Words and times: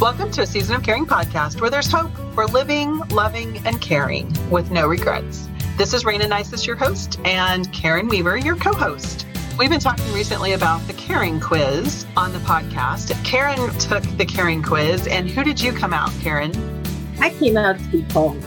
Welcome 0.00 0.30
to 0.30 0.40
a 0.40 0.46
Season 0.46 0.74
of 0.74 0.82
Caring 0.82 1.04
podcast 1.04 1.60
where 1.60 1.68
there's 1.68 1.92
hope 1.92 2.10
for 2.34 2.46
living, 2.46 3.00
loving, 3.10 3.58
and 3.66 3.82
caring 3.82 4.32
with 4.48 4.70
no 4.70 4.86
regrets. 4.86 5.46
This 5.76 5.92
is 5.92 6.04
Rayna 6.04 6.22
Neises, 6.22 6.66
your 6.66 6.74
host, 6.74 7.20
and 7.26 7.70
Karen 7.74 8.08
Weaver, 8.08 8.38
your 8.38 8.56
co 8.56 8.72
host. 8.72 9.26
We've 9.58 9.68
been 9.68 9.78
talking 9.78 10.10
recently 10.14 10.52
about 10.52 10.80
the 10.86 10.94
Caring 10.94 11.38
Quiz 11.38 12.06
on 12.16 12.32
the 12.32 12.38
podcast. 12.38 13.12
Karen 13.26 13.68
took 13.78 14.02
the 14.16 14.24
Caring 14.24 14.62
Quiz, 14.62 15.06
and 15.06 15.28
who 15.28 15.44
did 15.44 15.60
you 15.60 15.70
come 15.70 15.92
out, 15.92 16.10
Karen? 16.22 16.50
I 17.20 17.28
came 17.34 17.58
out 17.58 17.78
to 17.78 17.84
be 17.88 18.02
Paul. 18.04 18.38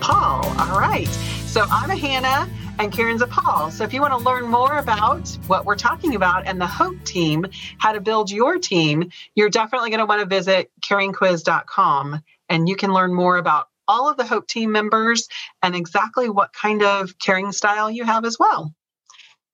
Paul, 0.00 0.44
all 0.58 0.78
right. 0.78 1.08
So 1.46 1.64
I'm 1.70 1.90
a 1.90 1.96
Hannah 1.96 2.46
and 2.78 2.92
Karen's 2.92 3.22
a 3.22 3.26
Paul. 3.26 3.70
So 3.72 3.82
if 3.82 3.92
you 3.92 4.00
want 4.00 4.12
to 4.12 4.24
learn 4.24 4.46
more 4.46 4.78
about 4.78 5.28
what 5.48 5.64
we're 5.64 5.76
talking 5.76 6.14
about 6.14 6.46
and 6.46 6.60
the 6.60 6.66
Hope 6.66 7.04
team, 7.04 7.46
how 7.78 7.92
to 7.92 8.00
build 8.00 8.30
your 8.30 8.58
team, 8.58 9.10
you're 9.34 9.50
definitely 9.50 9.90
going 9.90 10.00
to 10.00 10.06
want 10.06 10.20
to 10.20 10.26
visit 10.26 10.70
caringquiz.com 10.88 12.22
and 12.48 12.68
you 12.68 12.76
can 12.76 12.92
learn 12.92 13.12
more 13.12 13.36
about 13.36 13.66
all 13.88 14.08
of 14.08 14.16
the 14.16 14.24
Hope 14.24 14.46
team 14.46 14.70
members 14.70 15.28
and 15.62 15.74
exactly 15.74 16.28
what 16.28 16.52
kind 16.52 16.82
of 16.82 17.18
caring 17.18 17.50
style 17.50 17.90
you 17.90 18.04
have 18.04 18.24
as 18.24 18.38
well. 18.38 18.72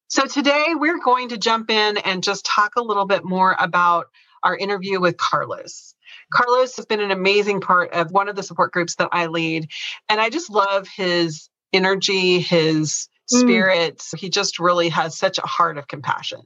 So 0.08 0.26
today 0.26 0.74
we're 0.74 1.00
going 1.00 1.30
to 1.30 1.38
jump 1.38 1.70
in 1.70 1.96
and 1.96 2.22
just 2.22 2.44
talk 2.44 2.76
a 2.76 2.82
little 2.82 3.06
bit 3.06 3.24
more 3.24 3.56
about 3.58 4.06
our 4.42 4.56
interview 4.56 5.00
with 5.00 5.16
Carlos. 5.16 5.94
Carlos 6.32 6.76
has 6.76 6.84
been 6.84 7.00
an 7.00 7.10
amazing 7.10 7.62
part 7.62 7.92
of 7.94 8.10
one 8.10 8.28
of 8.28 8.36
the 8.36 8.42
support 8.42 8.72
groups 8.72 8.96
that 8.96 9.08
I 9.12 9.26
lead. 9.26 9.70
And 10.10 10.20
I 10.20 10.28
just 10.28 10.50
love 10.50 10.86
his 10.88 11.48
energy, 11.72 12.40
his. 12.40 13.08
Spirits. 13.26 14.12
Mm. 14.14 14.20
He 14.20 14.30
just 14.30 14.58
really 14.58 14.88
has 14.88 15.16
such 15.16 15.38
a 15.38 15.46
heart 15.46 15.78
of 15.78 15.88
compassion. 15.88 16.40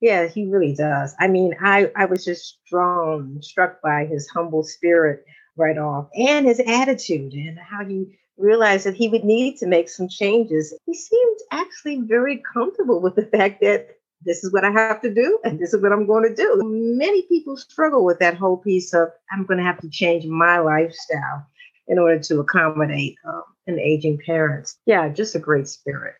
Yeah, 0.00 0.26
he 0.26 0.46
really 0.46 0.74
does. 0.74 1.14
I 1.18 1.26
mean, 1.26 1.56
I, 1.60 1.90
I 1.96 2.04
was 2.04 2.24
just 2.24 2.58
drawn, 2.70 3.42
struck 3.42 3.82
by 3.82 4.06
his 4.06 4.28
humble 4.28 4.62
spirit 4.62 5.24
right 5.56 5.76
off 5.76 6.08
and 6.14 6.46
his 6.46 6.60
attitude 6.60 7.32
and 7.32 7.58
how 7.58 7.84
he 7.84 8.16
realized 8.36 8.86
that 8.86 8.94
he 8.94 9.08
would 9.08 9.24
need 9.24 9.56
to 9.56 9.66
make 9.66 9.88
some 9.88 10.08
changes. 10.08 10.72
He 10.86 10.94
seemed 10.94 11.38
actually 11.50 12.02
very 12.02 12.40
comfortable 12.52 13.00
with 13.00 13.16
the 13.16 13.26
fact 13.26 13.60
that 13.62 13.88
this 14.24 14.44
is 14.44 14.52
what 14.52 14.64
I 14.64 14.70
have 14.70 15.00
to 15.02 15.12
do 15.12 15.38
and 15.44 15.58
this 15.58 15.74
is 15.74 15.82
what 15.82 15.92
I'm 15.92 16.06
going 16.06 16.28
to 16.28 16.34
do. 16.34 16.60
Many 16.64 17.22
people 17.22 17.56
struggle 17.56 18.04
with 18.04 18.20
that 18.20 18.36
whole 18.36 18.56
piece 18.56 18.94
of 18.94 19.08
I'm 19.32 19.46
going 19.46 19.58
to 19.58 19.64
have 19.64 19.80
to 19.80 19.90
change 19.90 20.26
my 20.26 20.58
lifestyle 20.58 21.46
in 21.88 21.98
order 21.98 22.18
to 22.18 22.40
accommodate 22.40 23.16
um, 23.26 23.42
an 23.66 23.78
aging 23.78 24.18
parent. 24.24 24.74
Yeah, 24.86 25.08
just 25.08 25.34
a 25.34 25.38
great 25.38 25.68
spirit. 25.68 26.14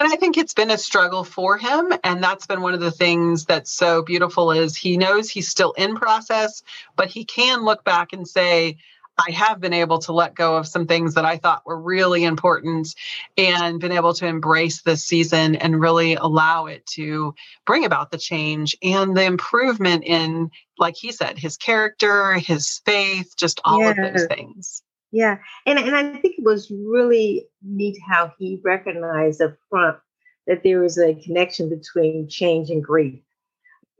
And 0.00 0.10
I 0.10 0.16
think 0.16 0.38
it's 0.38 0.54
been 0.54 0.70
a 0.70 0.78
struggle 0.78 1.22
for 1.22 1.58
him. 1.58 1.92
And 2.02 2.22
that's 2.22 2.46
been 2.46 2.62
one 2.62 2.74
of 2.74 2.80
the 2.80 2.90
things 2.90 3.44
that's 3.44 3.70
so 3.70 4.02
beautiful 4.02 4.50
is 4.50 4.76
he 4.76 4.96
knows 4.96 5.28
he's 5.28 5.48
still 5.48 5.72
in 5.72 5.96
process, 5.96 6.62
but 6.96 7.08
he 7.08 7.24
can 7.24 7.62
look 7.62 7.84
back 7.84 8.12
and 8.12 8.26
say, 8.26 8.78
I 9.18 9.30
have 9.32 9.60
been 9.60 9.72
able 9.72 9.98
to 10.00 10.12
let 10.12 10.34
go 10.34 10.56
of 10.56 10.66
some 10.66 10.86
things 10.86 11.14
that 11.14 11.24
I 11.24 11.36
thought 11.36 11.66
were 11.66 11.80
really 11.80 12.24
important 12.24 12.94
and 13.36 13.78
been 13.78 13.92
able 13.92 14.14
to 14.14 14.26
embrace 14.26 14.82
this 14.82 15.04
season 15.04 15.56
and 15.56 15.80
really 15.80 16.14
allow 16.14 16.66
it 16.66 16.86
to 16.94 17.34
bring 17.66 17.84
about 17.84 18.10
the 18.10 18.18
change 18.18 18.76
and 18.82 19.16
the 19.16 19.24
improvement 19.24 20.04
in, 20.04 20.50
like 20.78 20.96
he 20.96 21.12
said, 21.12 21.38
his 21.38 21.56
character, 21.56 22.34
his 22.34 22.80
faith, 22.86 23.34
just 23.36 23.60
all 23.64 23.80
yeah. 23.80 23.90
of 23.90 23.96
those 23.96 24.26
things. 24.26 24.82
Yeah. 25.10 25.38
And, 25.66 25.78
and 25.78 25.94
I 25.94 26.16
think 26.16 26.38
it 26.38 26.44
was 26.44 26.70
really 26.70 27.46
neat 27.62 27.98
how 28.08 28.32
he 28.38 28.60
recognized 28.64 29.42
up 29.42 29.56
front 29.68 29.98
that 30.46 30.62
there 30.64 30.80
was 30.80 30.98
a 30.98 31.14
connection 31.14 31.68
between 31.68 32.28
change 32.28 32.70
and 32.70 32.82
grief 32.82 33.20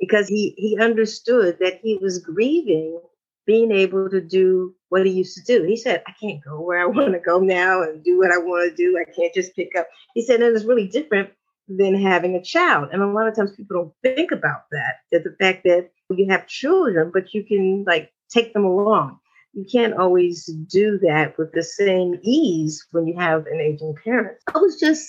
because 0.01 0.27
he, 0.27 0.55
he 0.57 0.79
understood 0.81 1.59
that 1.61 1.81
he 1.83 1.99
was 1.99 2.19
grieving 2.19 2.99
being 3.47 3.73
able 3.73 4.09
to 4.11 4.21
do 4.21 4.75
what 4.89 5.07
he 5.07 5.13
used 5.13 5.37
to 5.37 5.43
do. 5.43 5.65
He 5.65 5.77
said, 5.77 6.03
I 6.07 6.13
can't 6.21 6.43
go 6.45 6.61
where 6.61 6.81
I 6.81 6.87
want 6.87 7.13
to 7.13 7.19
go 7.19 7.41
now 7.41 7.83
and 7.83 8.05
do 8.05 8.19
what 8.19 8.33
I 8.33 8.39
want 8.39 8.71
to 8.71 8.77
do. 8.77 8.99
I 8.99 9.11
can't 9.11 9.35
just 9.35 9.55
pick 9.57 9.71
up. 9.77 9.87
He 10.15 10.23
said, 10.25 10.41
and 10.41 10.55
it's 10.55 10.65
really 10.65 10.89
different 10.89 11.31
than 11.69 12.01
having 12.01 12.35
a 12.35 12.43
child. 12.43 12.89
And 12.93 13.03
a 13.03 13.07
lot 13.07 13.29
of 13.29 13.37
times 13.37 13.53
people 13.57 13.77
don't 13.77 14.17
think 14.17 14.33
about 14.33 14.63
that, 14.73 14.97
that 15.11 15.25
the 15.25 15.37
fact 15.41 15.65
that 15.65 15.91
you 16.11 16.29
have 16.29 16.47
children, 16.47 17.11
but 17.13 17.33
you 17.33 17.45
can 17.45 17.85
like 17.87 18.13
take 18.31 18.53
them 18.53 18.65
along. 18.65 19.19
You 19.55 19.67
can't 19.71 19.95
always 19.95 20.47
do 20.47 20.99
that 21.03 21.37
with 21.39 21.53
the 21.53 21.63
same 21.63 22.19
ease 22.23 22.87
when 22.91 23.07
you 23.07 23.19
have 23.19 23.47
an 23.47 23.61
aging 23.61 23.95
parent. 24.03 24.39
I 24.55 24.59
was 24.59 24.81
just 24.81 25.09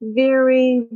very 0.00 0.86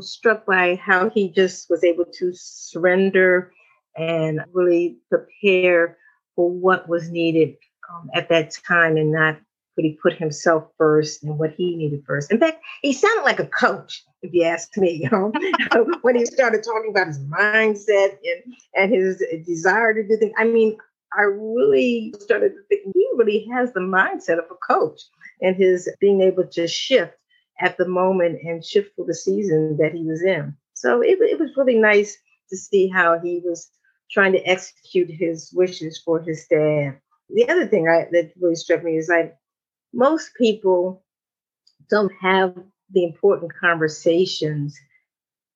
struck 0.00 0.44
by 0.44 0.76
how 0.76 1.08
he 1.10 1.30
just 1.30 1.70
was 1.70 1.84
able 1.84 2.04
to 2.18 2.32
surrender 2.34 3.52
and 3.96 4.40
really 4.52 4.98
prepare 5.08 5.96
for 6.36 6.50
what 6.50 6.88
was 6.88 7.10
needed 7.10 7.56
um, 7.92 8.10
at 8.14 8.28
that 8.28 8.52
time 8.66 8.96
and 8.96 9.12
not 9.12 9.38
could 9.74 9.84
he 9.84 9.98
put 10.00 10.14
himself 10.14 10.64
first 10.78 11.22
and 11.24 11.38
what 11.38 11.52
he 11.56 11.76
needed 11.76 12.04
first. 12.06 12.30
In 12.30 12.38
fact, 12.38 12.62
he 12.82 12.92
sounded 12.92 13.22
like 13.22 13.40
a 13.40 13.46
coach, 13.46 14.04
if 14.22 14.32
you 14.32 14.44
ask 14.44 14.76
me, 14.76 15.02
you 15.02 15.10
know, 15.10 15.32
when 16.02 16.14
he 16.14 16.24
started 16.24 16.62
talking 16.62 16.90
about 16.90 17.08
his 17.08 17.18
mindset 17.18 18.16
and, 18.22 18.54
and 18.74 18.94
his 18.94 19.22
desire 19.44 19.92
to 19.92 20.06
do 20.06 20.16
things. 20.16 20.32
I 20.38 20.44
mean, 20.44 20.76
I 21.16 21.22
really 21.22 22.14
started 22.20 22.50
to 22.50 22.62
think 22.68 22.94
he 22.94 23.08
really 23.16 23.46
has 23.52 23.72
the 23.72 23.80
mindset 23.80 24.38
of 24.38 24.44
a 24.50 24.72
coach 24.72 25.00
and 25.40 25.56
his 25.56 25.88
being 26.00 26.20
able 26.20 26.46
to 26.46 26.66
shift 26.66 27.14
at 27.60 27.76
the 27.76 27.86
moment 27.86 28.40
and 28.42 28.64
shift 28.64 28.92
for 28.96 29.04
the 29.06 29.14
season 29.14 29.76
that 29.78 29.92
he 29.92 30.04
was 30.04 30.22
in. 30.22 30.56
So 30.74 31.00
it, 31.00 31.18
it 31.20 31.38
was 31.38 31.50
really 31.56 31.78
nice 31.78 32.16
to 32.50 32.56
see 32.56 32.88
how 32.88 33.18
he 33.20 33.40
was 33.44 33.70
trying 34.14 34.32
to 34.32 34.48
execute 34.48 35.10
his 35.10 35.52
wishes 35.52 36.00
for 36.02 36.20
his 36.20 36.46
dad. 36.48 36.98
The 37.28 37.48
other 37.48 37.66
thing 37.66 37.88
I, 37.88 38.06
that 38.12 38.32
really 38.40 38.54
struck 38.54 38.84
me 38.84 38.96
is 38.96 39.08
like 39.08 39.36
most 39.92 40.30
people 40.36 41.04
don't 41.90 42.12
have 42.20 42.54
the 42.90 43.04
important 43.04 43.52
conversations 43.60 44.78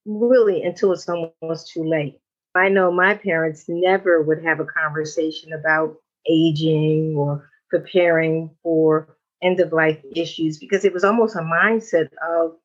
really 0.04 0.62
until 0.62 0.92
it's 0.92 1.08
almost 1.08 1.70
too 1.72 1.84
late. 1.84 2.20
I 2.54 2.68
know 2.68 2.90
my 2.90 3.14
parents 3.14 3.66
never 3.68 4.22
would 4.22 4.44
have 4.44 4.58
a 4.58 4.64
conversation 4.64 5.52
about 5.52 5.96
aging 6.28 7.14
or 7.16 7.48
preparing 7.70 8.50
for 8.62 9.16
end 9.40 9.60
of 9.60 9.72
life 9.72 10.00
issues 10.16 10.58
because 10.58 10.84
it 10.84 10.92
was 10.92 11.04
almost 11.04 11.36
a 11.36 11.40
mindset 11.40 12.08
of 12.26 12.56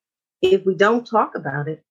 if 0.41 0.65
we 0.65 0.73
don't 0.73 1.05
talk 1.05 1.35
about 1.35 1.67
it, 1.67 1.83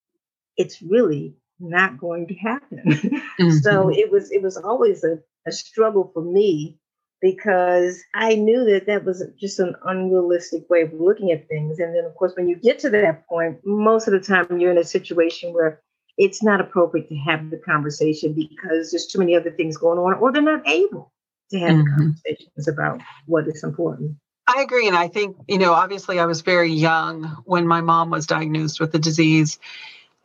it's 0.57 0.83
really 0.83 1.37
not 1.61 1.99
going 1.99 2.27
to 2.27 2.35
happen. 2.35 3.22
Mm-hmm. 3.41 3.59
so 3.59 3.91
it 3.91 4.11
was 4.11 4.31
it 4.31 4.43
was 4.43 4.57
always 4.57 5.05
a, 5.05 5.19
a 5.47 5.53
struggle 5.53 6.11
for 6.13 6.23
me 6.23 6.79
because 7.23 8.03
I 8.15 8.35
knew 8.35 8.65
that 8.65 8.87
that 8.87 9.05
was 9.05 9.25
just 9.41 9.61
an 9.61 9.77
unrealistic 9.85 10.69
way 10.69 10.83
of 10.83 10.93
looking 10.93 11.31
at 11.31 11.49
things. 11.49 11.79
And 11.79 11.95
then, 11.95 12.05
of 12.05 12.17
course, 12.17 12.33
when 12.37 12.49
you 12.49 12.57
get 12.57 12.81
to 12.81 12.91
that 12.91 13.27
point, 13.29 13.61
most 13.65 14.09
of 14.09 14.13
the 14.13 14.21
time 14.21 14.59
you're 14.59 14.73
in 14.73 14.79
a 14.79 14.85
situation 14.85 15.55
where 15.55 15.81
it's 16.19 16.43
not 16.43 16.61
appropriate 16.61 17.09
to 17.09 17.15
have 17.15 17.49
the 17.51 17.59
conversation 17.59 18.35
because 18.35 18.91
there's 18.91 19.07
too 19.07 19.21
many 19.21 19.37
other 19.37 19.53
things 19.53 19.77
going 19.77 19.99
on, 19.99 20.15
or 20.15 20.33
they're 20.33 20.43
not 20.43 20.69
able 20.69 21.13
to 21.53 21.59
have 21.61 21.71
mm-hmm. 21.71 21.97
conversations 21.97 22.69
about 22.69 23.01
what 23.27 23.47
is 23.47 23.63
important. 23.63 24.17
I 24.49 24.63
agree. 24.63 24.89
And 24.89 24.97
I 24.97 25.07
think, 25.07 25.37
you 25.47 25.59
know, 25.59 25.73
obviously 25.73 26.19
I 26.19 26.27
was 26.27 26.41
very 26.41 26.73
young 26.73 27.25
when 27.45 27.67
my 27.67 27.81
mom 27.81 28.11
was 28.11 28.27
diagnosed 28.27 28.81
with 28.81 28.91
the 28.91 28.99
disease 28.99 29.61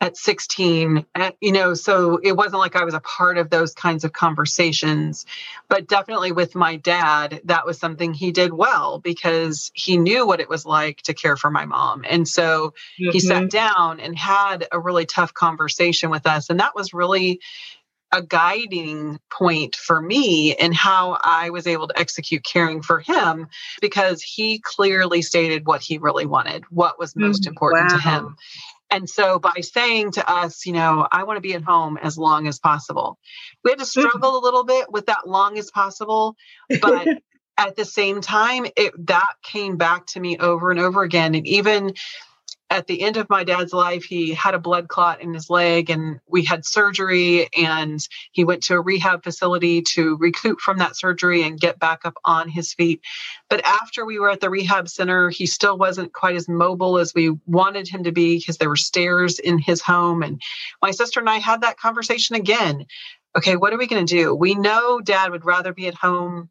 at 0.00 0.16
16 0.16 1.04
and, 1.14 1.34
you 1.40 1.52
know 1.52 1.74
so 1.74 2.18
it 2.22 2.36
wasn't 2.36 2.58
like 2.58 2.76
i 2.76 2.84
was 2.84 2.94
a 2.94 3.00
part 3.00 3.36
of 3.36 3.50
those 3.50 3.74
kinds 3.74 4.04
of 4.04 4.12
conversations 4.12 5.26
but 5.68 5.88
definitely 5.88 6.30
with 6.30 6.54
my 6.54 6.76
dad 6.76 7.40
that 7.44 7.66
was 7.66 7.78
something 7.78 8.14
he 8.14 8.30
did 8.30 8.52
well 8.52 9.00
because 9.00 9.70
he 9.74 9.96
knew 9.96 10.26
what 10.26 10.40
it 10.40 10.48
was 10.48 10.64
like 10.64 11.02
to 11.02 11.14
care 11.14 11.36
for 11.36 11.50
my 11.50 11.64
mom 11.64 12.04
and 12.08 12.28
so 12.28 12.74
mm-hmm. 13.00 13.10
he 13.10 13.20
sat 13.20 13.44
mm-hmm. 13.44 13.48
down 13.48 14.00
and 14.00 14.16
had 14.16 14.66
a 14.70 14.78
really 14.78 15.06
tough 15.06 15.34
conversation 15.34 16.10
with 16.10 16.26
us 16.26 16.48
and 16.48 16.60
that 16.60 16.74
was 16.74 16.94
really 16.94 17.40
a 18.10 18.22
guiding 18.22 19.18
point 19.30 19.76
for 19.76 20.00
me 20.00 20.56
in 20.56 20.72
how 20.72 21.18
I 21.22 21.50
was 21.50 21.66
able 21.66 21.88
to 21.88 21.98
execute 21.98 22.42
caring 22.42 22.82
for 22.82 23.00
him 23.00 23.48
because 23.80 24.22
he 24.22 24.60
clearly 24.60 25.20
stated 25.20 25.66
what 25.66 25.82
he 25.82 25.98
really 25.98 26.24
wanted, 26.24 26.64
what 26.70 26.98
was 26.98 27.14
most 27.14 27.42
mm, 27.42 27.48
important 27.48 27.90
wow. 27.90 27.96
to 27.96 28.02
him. 28.02 28.36
And 28.90 29.08
so 29.08 29.38
by 29.38 29.60
saying 29.60 30.12
to 30.12 30.30
us, 30.30 30.64
you 30.64 30.72
know, 30.72 31.06
I 31.10 31.24
want 31.24 31.36
to 31.36 31.42
be 31.42 31.54
at 31.54 31.62
home 31.62 31.98
as 32.02 32.16
long 32.16 32.46
as 32.46 32.58
possible, 32.58 33.18
we 33.64 33.70
had 33.70 33.78
to 33.78 33.84
mm-hmm. 33.84 34.00
struggle 34.00 34.38
a 34.38 34.42
little 34.42 34.64
bit 34.64 34.90
with 34.90 35.06
that 35.06 35.28
long 35.28 35.58
as 35.58 35.70
possible. 35.70 36.36
But 36.80 37.06
at 37.58 37.76
the 37.76 37.84
same 37.84 38.20
time, 38.20 38.66
it 38.76 38.94
that 39.08 39.34
came 39.42 39.76
back 39.76 40.06
to 40.06 40.20
me 40.20 40.38
over 40.38 40.70
and 40.70 40.80
over 40.80 41.02
again. 41.02 41.34
And 41.34 41.46
even 41.46 41.94
at 42.70 42.86
the 42.86 43.00
end 43.00 43.16
of 43.16 43.30
my 43.30 43.44
dad's 43.44 43.72
life, 43.72 44.04
he 44.04 44.34
had 44.34 44.54
a 44.54 44.58
blood 44.58 44.88
clot 44.88 45.22
in 45.22 45.32
his 45.32 45.48
leg, 45.48 45.88
and 45.88 46.20
we 46.26 46.44
had 46.44 46.66
surgery. 46.66 47.48
And 47.56 48.06
he 48.32 48.44
went 48.44 48.62
to 48.64 48.74
a 48.74 48.80
rehab 48.80 49.24
facility 49.24 49.80
to 49.82 50.16
recoup 50.18 50.60
from 50.60 50.78
that 50.78 50.96
surgery 50.96 51.42
and 51.42 51.58
get 51.58 51.78
back 51.78 52.00
up 52.04 52.14
on 52.24 52.48
his 52.48 52.74
feet. 52.74 53.00
But 53.48 53.64
after 53.64 54.04
we 54.04 54.18
were 54.18 54.30
at 54.30 54.40
the 54.40 54.50
rehab 54.50 54.88
center, 54.88 55.30
he 55.30 55.46
still 55.46 55.78
wasn't 55.78 56.12
quite 56.12 56.36
as 56.36 56.48
mobile 56.48 56.98
as 56.98 57.14
we 57.14 57.30
wanted 57.46 57.88
him 57.88 58.04
to 58.04 58.12
be 58.12 58.38
because 58.38 58.58
there 58.58 58.68
were 58.68 58.76
stairs 58.76 59.38
in 59.38 59.58
his 59.58 59.80
home. 59.80 60.22
And 60.22 60.40
my 60.82 60.90
sister 60.90 61.20
and 61.20 61.30
I 61.30 61.38
had 61.38 61.62
that 61.62 61.78
conversation 61.78 62.36
again. 62.36 62.86
okay, 63.36 63.56
what 63.56 63.72
are 63.72 63.78
we 63.78 63.86
going 63.86 64.04
to 64.04 64.14
do? 64.14 64.34
We 64.34 64.54
know 64.54 65.00
dad 65.00 65.30
would 65.30 65.44
rather 65.44 65.72
be 65.72 65.86
at 65.86 65.94
home 65.94 66.50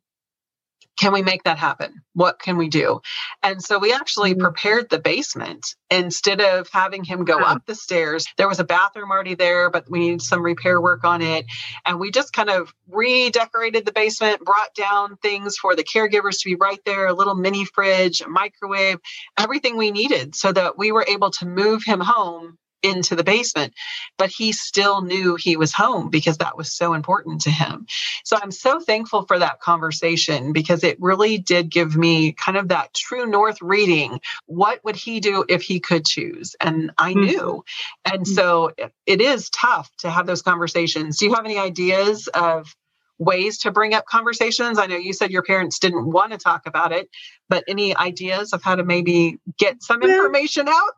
can 0.97 1.13
we 1.13 1.21
make 1.21 1.43
that 1.43 1.57
happen? 1.57 2.01
What 2.13 2.39
can 2.39 2.57
we 2.57 2.69
do? 2.69 3.01
And 3.43 3.61
so 3.61 3.79
we 3.79 3.93
actually 3.93 4.31
mm-hmm. 4.31 4.41
prepared 4.41 4.89
the 4.89 4.99
basement 4.99 5.75
instead 5.89 6.41
of 6.41 6.67
having 6.71 7.03
him 7.03 7.23
go 7.23 7.39
up 7.39 7.65
the 7.65 7.75
stairs. 7.75 8.25
There 8.37 8.47
was 8.47 8.59
a 8.59 8.63
bathroom 8.63 9.11
already 9.11 9.35
there, 9.35 9.69
but 9.69 9.89
we 9.89 9.99
needed 9.99 10.21
some 10.21 10.41
repair 10.41 10.81
work 10.81 11.03
on 11.03 11.21
it. 11.21 11.45
And 11.85 11.99
we 11.99 12.11
just 12.11 12.33
kind 12.33 12.49
of 12.49 12.73
redecorated 12.87 13.85
the 13.85 13.91
basement, 13.91 14.43
brought 14.43 14.73
down 14.75 15.17
things 15.17 15.55
for 15.57 15.75
the 15.75 15.83
caregivers 15.83 16.39
to 16.41 16.49
be 16.49 16.55
right 16.55 16.79
there 16.85 17.07
a 17.07 17.13
little 17.13 17.35
mini 17.35 17.65
fridge, 17.65 18.21
a 18.21 18.27
microwave, 18.27 18.99
everything 19.37 19.77
we 19.77 19.91
needed 19.91 20.35
so 20.35 20.51
that 20.51 20.77
we 20.77 20.91
were 20.91 21.05
able 21.07 21.31
to 21.31 21.45
move 21.45 21.83
him 21.83 21.99
home 21.99 22.57
into 22.87 23.15
the 23.15 23.23
basement, 23.23 23.73
but 24.17 24.29
he 24.29 24.51
still 24.51 25.01
knew 25.01 25.35
he 25.35 25.57
was 25.57 25.73
home 25.73 26.09
because 26.09 26.37
that 26.37 26.57
was 26.57 26.71
so 26.71 26.93
important 26.93 27.41
to 27.41 27.51
him. 27.51 27.85
So 28.23 28.37
I'm 28.41 28.51
so 28.51 28.79
thankful 28.79 29.23
for 29.23 29.39
that 29.39 29.59
conversation 29.59 30.53
because 30.53 30.83
it 30.83 30.97
really 30.99 31.37
did 31.37 31.69
give 31.69 31.95
me 31.95 32.31
kind 32.33 32.57
of 32.57 32.69
that 32.69 32.93
true 32.93 33.25
north 33.25 33.61
reading. 33.61 34.19
What 34.45 34.83
would 34.83 34.95
he 34.95 35.19
do 35.19 35.45
if 35.47 35.61
he 35.61 35.79
could 35.79 36.05
choose? 36.05 36.55
And 36.59 36.91
I 36.97 37.13
mm-hmm. 37.13 37.21
knew. 37.21 37.65
And 38.05 38.21
mm-hmm. 38.21 38.33
so 38.33 38.71
it 39.05 39.21
is 39.21 39.49
tough 39.49 39.89
to 39.99 40.09
have 40.09 40.25
those 40.25 40.41
conversations. 40.41 41.17
Do 41.17 41.25
you 41.25 41.33
have 41.33 41.45
any 41.45 41.57
ideas 41.57 42.27
of 42.27 42.75
ways 43.19 43.59
to 43.59 43.71
bring 43.71 43.93
up 43.93 44.05
conversations? 44.05 44.77
I 44.77 44.85
know 44.85 44.97
you 44.97 45.13
said 45.13 45.31
your 45.31 45.43
parents 45.43 45.79
didn't 45.79 46.05
want 46.05 46.31
to 46.31 46.37
talk 46.37 46.67
about 46.67 46.91
it, 46.91 47.09
but 47.49 47.63
any 47.67 47.95
ideas 47.95 48.53
of 48.53 48.61
how 48.61 48.75
to 48.75 48.83
maybe 48.83 49.39
get 49.57 49.81
some 49.81 50.03
information 50.03 50.67
out? 50.67 50.93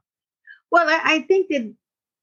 Well, 0.71 0.87
I, 0.87 1.01
I 1.03 1.19
think 1.21 1.47
that 1.49 1.73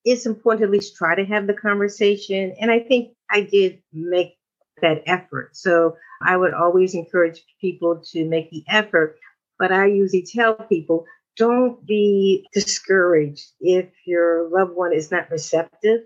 it's 0.05 0.27
important 0.27 0.61
to 0.61 0.65
at 0.67 0.71
least 0.71 0.97
try 0.97 1.15
to 1.15 1.25
have 1.25 1.47
the 1.47 1.55
conversation. 1.55 2.55
And 2.61 2.71
I 2.71 2.79
think 2.81 3.11
I 3.31 3.43
did 3.43 3.83
make 3.93 4.39
that 4.81 5.03
effort. 5.07 5.57
So 5.57 5.97
I 6.23 6.37
would 6.37 6.55
always 6.55 6.95
encourage 6.95 7.45
people 7.61 8.03
to 8.13 8.25
make 8.25 8.51
the 8.51 8.65
effort. 8.69 9.19
But 9.59 9.73
I 9.73 9.87
usually 9.87 10.23
tell 10.23 10.55
people 10.55 11.07
don't 11.37 11.85
be 11.87 12.47
discouraged 12.53 13.51
if 13.61 13.87
your 14.07 14.49
loved 14.49 14.75
one 14.75 14.93
is 14.93 15.11
not 15.11 15.31
receptive 15.31 16.01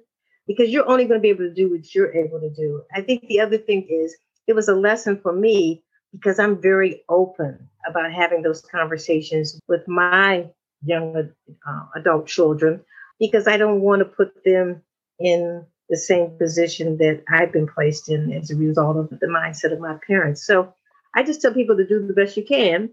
because 0.47 0.71
you're 0.71 0.89
only 0.89 1.05
going 1.05 1.21
to 1.21 1.23
be 1.23 1.29
able 1.29 1.45
to 1.45 1.55
do 1.55 1.71
what 1.71 1.95
you're 1.95 2.15
able 2.15 2.41
to 2.41 2.51
do. 2.51 2.83
I 2.95 3.03
think 3.03 3.27
the 3.29 3.41
other 3.41 3.59
thing 3.59 3.87
is 3.89 4.17
it 4.47 4.55
was 4.55 4.69
a 4.69 4.75
lesson 4.75 5.21
for 5.23 5.33
me 5.33 5.85
because 6.13 6.39
I'm 6.39 6.61
very 6.61 7.03
open 7.09 7.69
about 7.89 8.13
having 8.13 8.43
those 8.43 8.61
conversations 8.63 9.61
with 9.69 9.87
my 9.87 10.49
young 10.83 11.33
uh, 11.67 11.81
adult 11.97 12.27
children 12.27 12.81
because 13.19 13.47
I 13.47 13.57
don't 13.57 13.81
want 13.81 14.01
to 14.01 14.05
put 14.05 14.45
them 14.45 14.83
in 15.19 15.65
the 15.89 15.97
same 15.97 16.39
position 16.39 16.97
that 16.99 17.23
I've 17.29 17.53
been 17.53 17.67
placed 17.67 18.09
in 18.09 18.33
as 18.33 18.51
a 18.51 18.57
result 18.57 18.97
of 18.97 19.11
the 19.11 19.27
mindset 19.27 19.73
of 19.73 19.81
my 19.81 19.99
parents. 20.07 20.47
So 20.47 20.73
I 21.15 21.23
just 21.23 21.43
tell 21.43 21.53
people 21.53 21.77
to 21.77 21.87
do 21.87 22.07
the 22.07 22.15
best 22.15 22.37
you 22.37 22.45
can 22.45 22.91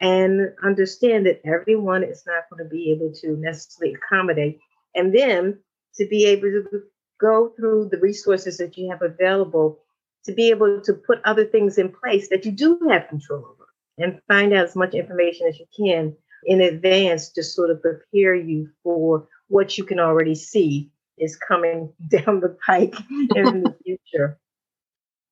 and 0.00 0.52
understand 0.62 1.26
that 1.26 1.40
everyone 1.44 2.04
is 2.04 2.22
not 2.26 2.44
going 2.50 2.62
to 2.62 2.70
be 2.70 2.92
able 2.92 3.12
to 3.20 3.36
necessarily 3.36 3.94
accommodate. 3.94 4.60
And 4.94 5.14
then 5.14 5.58
to 5.96 6.06
be 6.06 6.26
able 6.26 6.42
to 6.42 6.82
go 7.20 7.52
through 7.56 7.88
the 7.90 7.98
resources 7.98 8.58
that 8.58 8.76
you 8.76 8.90
have 8.90 9.02
available 9.02 9.80
to 10.24 10.32
be 10.32 10.50
able 10.50 10.80
to 10.82 10.92
put 10.92 11.20
other 11.24 11.44
things 11.44 11.78
in 11.78 11.92
place 11.92 12.28
that 12.28 12.44
you 12.44 12.52
do 12.52 12.78
have 12.90 13.08
control 13.08 13.44
over 13.44 13.66
and 13.98 14.20
find 14.28 14.52
out 14.52 14.64
as 14.64 14.76
much 14.76 14.94
information 14.94 15.46
as 15.46 15.58
you 15.58 15.66
can 15.76 16.14
in 16.46 16.60
advance 16.60 17.30
to 17.30 17.42
sort 17.42 17.70
of 17.70 17.82
prepare 17.82 18.34
you 18.34 18.70
for 18.82 19.28
what 19.48 19.76
you 19.76 19.84
can 19.84 20.00
already 20.00 20.34
see 20.34 20.90
is 21.18 21.36
coming 21.36 21.92
down 22.08 22.40
the 22.40 22.56
pike 22.64 22.94
in 23.10 23.62
the 23.62 23.76
future. 23.84 24.38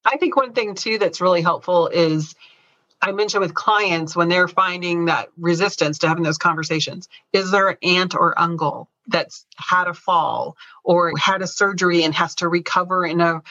I 0.05 0.19
think 0.19 0.37
one 0.37 0.52
thing 0.52 0.75
too 0.75 0.99
that's 0.99 1.20
really 1.20 1.40
helpful 1.40 1.88
is 1.88 2.34
I 3.00 3.12
mentioned 3.12 3.43
with 3.43 3.55
clients 3.55 4.16
when 4.16 4.28
they're 4.28 4.49
finding 4.49 5.06
that 5.06 5.28
resistance 5.38 5.99
to 5.99 6.08
having 6.08 6.25
those 6.25 6.38
conversations, 6.38 7.08
is 7.32 7.50
there 7.50 7.69
an 7.69 7.76
aunt 7.82 8.14
or 8.14 8.38
uncle 8.38 8.88
that's 9.06 9.44
had 9.56 9.88
a 9.88 9.94
fall 9.94 10.56
or 10.82 11.12
had 11.19 11.43
a 11.43 11.46
surgery 11.46 12.02
and 12.02 12.14
has 12.14 12.34
to 12.37 12.49
recover 12.49 13.05
in 13.05 13.20
a 13.20 13.43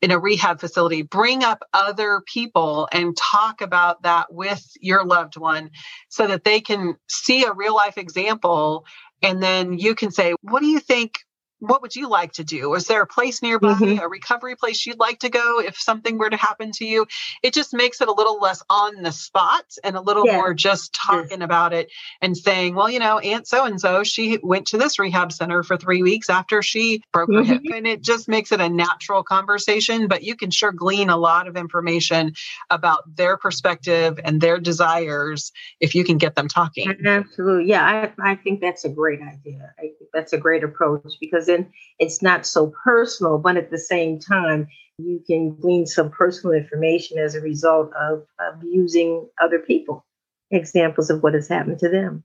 in 0.00 0.10
a 0.10 0.18
rehab 0.18 0.60
facility, 0.60 1.02
bring 1.02 1.42
up 1.44 1.62
other 1.72 2.22
people 2.26 2.88
and 2.92 3.16
talk 3.16 3.60
about 3.60 4.02
that 4.02 4.32
with 4.32 4.64
your 4.80 5.04
loved 5.04 5.36
one 5.36 5.70
so 6.08 6.26
that 6.26 6.44
they 6.44 6.60
can 6.60 6.96
see 7.08 7.44
a 7.44 7.52
real 7.52 7.74
life 7.74 7.98
example. 7.98 8.84
And 9.22 9.42
then 9.42 9.78
you 9.78 9.94
can 9.94 10.10
say, 10.10 10.34
What 10.42 10.60
do 10.60 10.66
you 10.66 10.80
think 10.80 11.14
what 11.60 11.82
would 11.82 11.96
you 11.96 12.08
like 12.08 12.32
to 12.32 12.44
do? 12.44 12.74
Is 12.74 12.86
there 12.86 13.02
a 13.02 13.06
place 13.06 13.42
nearby, 13.42 13.74
mm-hmm. 13.74 13.98
a 14.04 14.08
recovery 14.08 14.56
place 14.56 14.86
you'd 14.86 14.98
like 14.98 15.20
to 15.20 15.28
go 15.28 15.60
if 15.60 15.76
something 15.78 16.18
were 16.18 16.30
to 16.30 16.36
happen 16.36 16.70
to 16.72 16.84
you? 16.84 17.06
It 17.42 17.54
just 17.54 17.74
makes 17.74 18.00
it 18.00 18.08
a 18.08 18.12
little 18.12 18.40
less 18.40 18.62
on 18.70 19.02
the 19.02 19.12
spot 19.12 19.64
and 19.82 19.96
a 19.96 20.00
little 20.00 20.26
yeah. 20.26 20.36
more 20.36 20.54
just 20.54 20.92
talking 20.92 21.42
about 21.42 21.72
it 21.72 21.90
and 22.20 22.36
saying, 22.36 22.74
well, 22.74 22.90
you 22.90 22.98
know, 22.98 23.18
Aunt 23.18 23.46
so 23.46 23.64
and 23.64 23.80
so, 23.80 24.04
she 24.04 24.38
went 24.42 24.68
to 24.68 24.78
this 24.78 24.98
rehab 24.98 25.32
center 25.32 25.62
for 25.62 25.76
three 25.76 26.02
weeks 26.02 26.30
after 26.30 26.62
she 26.62 27.02
broke 27.12 27.28
mm-hmm. 27.28 27.38
her 27.38 27.44
hip. 27.44 27.62
Mm-hmm. 27.62 27.74
And 27.74 27.86
it 27.86 28.02
just 28.02 28.28
makes 28.28 28.52
it 28.52 28.60
a 28.60 28.68
natural 28.68 29.22
conversation, 29.22 30.08
but 30.08 30.22
you 30.22 30.36
can 30.36 30.50
sure 30.50 30.72
glean 30.72 31.10
a 31.10 31.16
lot 31.16 31.48
of 31.48 31.56
information 31.56 32.34
about 32.70 33.02
their 33.16 33.36
perspective 33.36 34.20
and 34.22 34.40
their 34.40 34.58
desires 34.58 35.52
if 35.80 35.94
you 35.94 36.04
can 36.04 36.18
get 36.18 36.34
them 36.34 36.48
talking. 36.48 36.94
Absolutely. 37.04 37.68
Yeah, 37.68 37.84
I, 37.84 38.32
I 38.32 38.36
think 38.36 38.60
that's 38.60 38.84
a 38.84 38.88
great 38.88 39.20
idea. 39.20 39.72
I 39.78 39.82
think 39.82 40.10
that's 40.12 40.32
a 40.32 40.38
great 40.38 40.64
approach 40.64 41.14
because 41.20 41.47
then 41.48 41.72
it's 41.98 42.22
not 42.22 42.46
so 42.46 42.72
personal, 42.84 43.38
but 43.38 43.56
at 43.56 43.70
the 43.70 43.78
same 43.78 44.20
time, 44.20 44.68
you 44.98 45.22
can 45.26 45.54
glean 45.54 45.86
some 45.86 46.10
personal 46.10 46.56
information 46.56 47.18
as 47.18 47.34
a 47.34 47.40
result 47.40 47.90
of, 48.00 48.24
of 48.40 48.62
using 48.62 49.28
other 49.40 49.58
people, 49.58 50.04
examples 50.50 51.10
of 51.10 51.22
what 51.22 51.34
has 51.34 51.48
happened 51.48 51.78
to 51.80 51.88
them. 51.88 52.24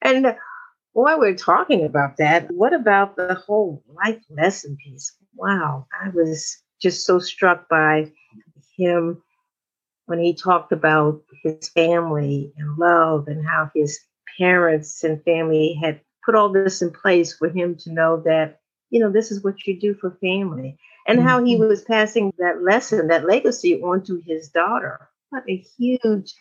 And 0.00 0.36
while 0.92 1.18
we're 1.18 1.34
talking 1.34 1.84
about 1.84 2.16
that, 2.18 2.50
what 2.50 2.72
about 2.72 3.16
the 3.16 3.34
whole 3.34 3.82
life 3.88 4.22
lesson 4.30 4.76
piece? 4.84 5.14
Wow, 5.34 5.86
I 5.92 6.10
was 6.10 6.62
just 6.80 7.06
so 7.06 7.18
struck 7.18 7.68
by 7.68 8.10
him 8.76 9.22
when 10.06 10.18
he 10.18 10.34
talked 10.34 10.72
about 10.72 11.22
his 11.44 11.68
family 11.70 12.52
and 12.56 12.76
love 12.76 13.28
and 13.28 13.46
how 13.46 13.70
his 13.74 14.00
parents 14.38 15.04
and 15.04 15.22
family 15.24 15.78
had 15.80 16.00
put 16.24 16.34
all 16.34 16.50
this 16.50 16.82
in 16.82 16.90
place 16.90 17.34
for 17.34 17.48
him 17.48 17.76
to 17.76 17.92
know 17.92 18.22
that, 18.24 18.60
you 18.90 19.00
know, 19.00 19.10
this 19.10 19.30
is 19.30 19.42
what 19.42 19.66
you 19.66 19.78
do 19.78 19.94
for 19.94 20.16
family. 20.20 20.78
And 21.06 21.18
mm-hmm. 21.18 21.28
how 21.28 21.44
he 21.44 21.56
mm-hmm. 21.56 21.68
was 21.68 21.82
passing 21.82 22.32
that 22.38 22.62
lesson, 22.62 23.08
that 23.08 23.26
legacy 23.26 23.80
on 23.82 24.04
to 24.04 24.22
his 24.26 24.48
daughter. 24.48 25.08
What 25.30 25.44
a 25.48 25.64
huge 25.78 26.34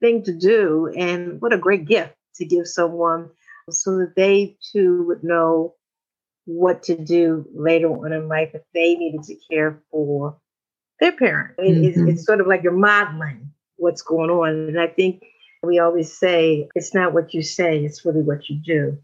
thing 0.00 0.24
to 0.24 0.32
do. 0.32 0.92
And 0.96 1.40
what 1.40 1.52
a 1.52 1.58
great 1.58 1.86
gift 1.86 2.14
to 2.36 2.44
give 2.44 2.66
someone 2.66 3.30
so 3.70 3.98
that 3.98 4.14
they 4.16 4.56
too 4.72 5.04
would 5.06 5.22
know 5.22 5.74
what 6.44 6.82
to 6.84 6.96
do 6.96 7.46
later 7.54 7.88
on 7.88 8.12
in 8.12 8.28
life 8.28 8.50
if 8.54 8.62
they 8.74 8.94
needed 8.96 9.22
to 9.22 9.36
care 9.50 9.80
for 9.90 10.36
their 11.00 11.12
parent. 11.12 11.56
Mm-hmm. 11.56 11.84
It's, 11.84 11.98
it's 11.98 12.26
sort 12.26 12.40
of 12.40 12.46
like 12.46 12.62
you're 12.62 12.72
modeling 12.72 13.52
what's 13.76 14.02
going 14.02 14.30
on. 14.30 14.68
And 14.68 14.80
I 14.80 14.88
think 14.88 15.22
we 15.62 15.78
always 15.78 16.16
say 16.16 16.68
it's 16.74 16.94
not 16.94 17.12
what 17.12 17.32
you 17.32 17.42
say, 17.42 17.84
it's 17.84 18.04
really 18.04 18.22
what 18.22 18.48
you 18.48 18.56
do. 18.56 18.98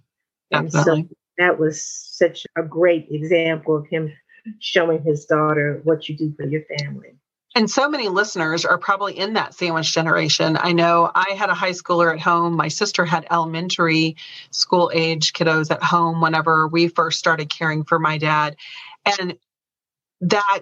And 0.50 0.72
so 0.72 1.04
that 1.38 1.58
was 1.58 1.84
such 1.84 2.46
a 2.56 2.62
great 2.62 3.08
example 3.10 3.76
of 3.76 3.86
him 3.86 4.12
showing 4.60 5.02
his 5.02 5.26
daughter 5.26 5.80
what 5.84 6.08
you 6.08 6.16
do 6.16 6.32
for 6.36 6.46
your 6.46 6.62
family. 6.78 7.14
And 7.54 7.70
so 7.70 7.88
many 7.88 8.08
listeners 8.08 8.64
are 8.64 8.78
probably 8.78 9.18
in 9.18 9.32
that 9.32 9.54
sandwich 9.54 9.92
generation. 9.92 10.56
I 10.60 10.72
know 10.72 11.10
I 11.14 11.34
had 11.36 11.50
a 11.50 11.54
high 11.54 11.72
schooler 11.72 12.12
at 12.12 12.20
home. 12.20 12.54
My 12.54 12.68
sister 12.68 13.04
had 13.04 13.26
elementary 13.30 14.16
school 14.50 14.90
age 14.94 15.32
kiddos 15.32 15.70
at 15.70 15.82
home 15.82 16.20
whenever 16.20 16.68
we 16.68 16.88
first 16.88 17.18
started 17.18 17.50
caring 17.50 17.84
for 17.84 17.98
my 17.98 18.18
dad. 18.18 18.56
And 19.18 19.36
that 20.20 20.60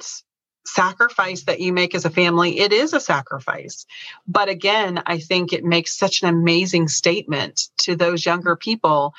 sacrifice 0.65 1.45
that 1.45 1.61
you 1.61 1.73
make 1.73 1.95
as 1.95 2.05
a 2.05 2.11
family, 2.11 2.59
it 2.59 2.73
is 2.73 2.93
a 2.93 3.01
sacrifice. 3.01 3.87
But 4.27 4.49
again, 4.49 5.03
I 5.07 5.19
think 5.19 5.53
it 5.53 5.65
makes 5.65 5.97
such 5.97 6.23
an 6.23 6.29
amazing 6.29 6.89
statement 6.89 7.69
to 7.79 7.97
those 7.97 8.25
younger 8.25 8.57
people 8.57 9.15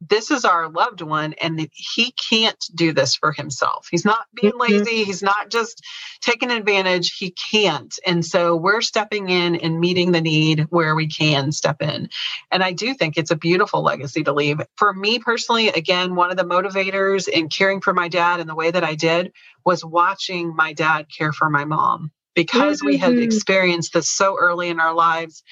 this 0.00 0.30
is 0.30 0.44
our 0.44 0.68
loved 0.68 1.00
one 1.00 1.32
and 1.34 1.68
he 1.72 2.12
can't 2.12 2.64
do 2.74 2.92
this 2.92 3.14
for 3.14 3.32
himself. 3.32 3.88
He's 3.90 4.04
not 4.04 4.26
being 4.34 4.52
mm-hmm. 4.54 4.72
lazy. 4.72 5.04
He's 5.04 5.22
not 5.22 5.50
just 5.50 5.82
taking 6.20 6.50
advantage. 6.50 7.14
He 7.16 7.30
can't. 7.30 7.96
And 8.06 8.24
so 8.24 8.56
we're 8.56 8.80
stepping 8.80 9.28
in 9.28 9.56
and 9.56 9.80
meeting 9.80 10.12
the 10.12 10.20
need 10.20 10.66
where 10.70 10.94
we 10.94 11.06
can 11.06 11.52
step 11.52 11.80
in. 11.80 12.08
And 12.50 12.62
I 12.62 12.72
do 12.72 12.94
think 12.94 13.16
it's 13.16 13.30
a 13.30 13.36
beautiful 13.36 13.82
legacy 13.82 14.24
to 14.24 14.32
leave. 14.32 14.60
For 14.76 14.92
me 14.92 15.18
personally, 15.18 15.68
again, 15.68 16.14
one 16.14 16.30
of 16.30 16.36
the 16.36 16.44
motivators 16.44 17.28
in 17.28 17.48
caring 17.48 17.80
for 17.80 17.94
my 17.94 18.08
dad 18.08 18.40
in 18.40 18.46
the 18.46 18.54
way 18.54 18.70
that 18.70 18.84
I 18.84 18.94
did 18.94 19.32
was 19.64 19.84
watching 19.84 20.54
my 20.54 20.72
dad 20.72 21.06
care 21.08 21.32
for 21.32 21.48
my 21.48 21.64
mom 21.64 22.10
because 22.34 22.78
mm-hmm. 22.78 22.86
we 22.86 22.96
had 22.96 23.12
mm-hmm. 23.12 23.22
experienced 23.22 23.92
this 23.92 24.10
so 24.10 24.36
early 24.38 24.68
in 24.68 24.80
our 24.80 24.94
lives. 24.94 25.42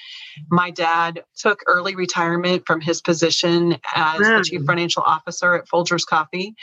My 0.49 0.71
dad 0.71 1.23
took 1.37 1.61
early 1.67 1.95
retirement 1.95 2.63
from 2.65 2.81
his 2.81 3.01
position 3.01 3.73
as 3.95 4.19
wow. 4.19 4.37
the 4.37 4.43
chief 4.43 4.61
financial 4.65 5.03
officer 5.03 5.55
at 5.55 5.67
Folgers 5.67 6.05
Coffee. 6.05 6.55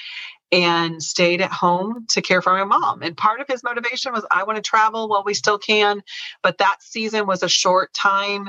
and 0.50 1.02
stayed 1.02 1.40
at 1.42 1.52
home 1.52 2.06
to 2.08 2.22
care 2.22 2.40
for 2.40 2.52
my 2.52 2.64
mom. 2.64 3.02
And 3.02 3.16
part 3.16 3.40
of 3.40 3.46
his 3.48 3.62
motivation 3.62 4.12
was, 4.12 4.24
I 4.30 4.44
want 4.44 4.56
to 4.56 4.62
travel 4.62 5.08
while 5.08 5.22
we 5.24 5.34
still 5.34 5.58
can. 5.58 6.02
But 6.42 6.58
that 6.58 6.78
season 6.80 7.26
was 7.26 7.42
a 7.42 7.48
short 7.48 7.92
time. 7.92 8.48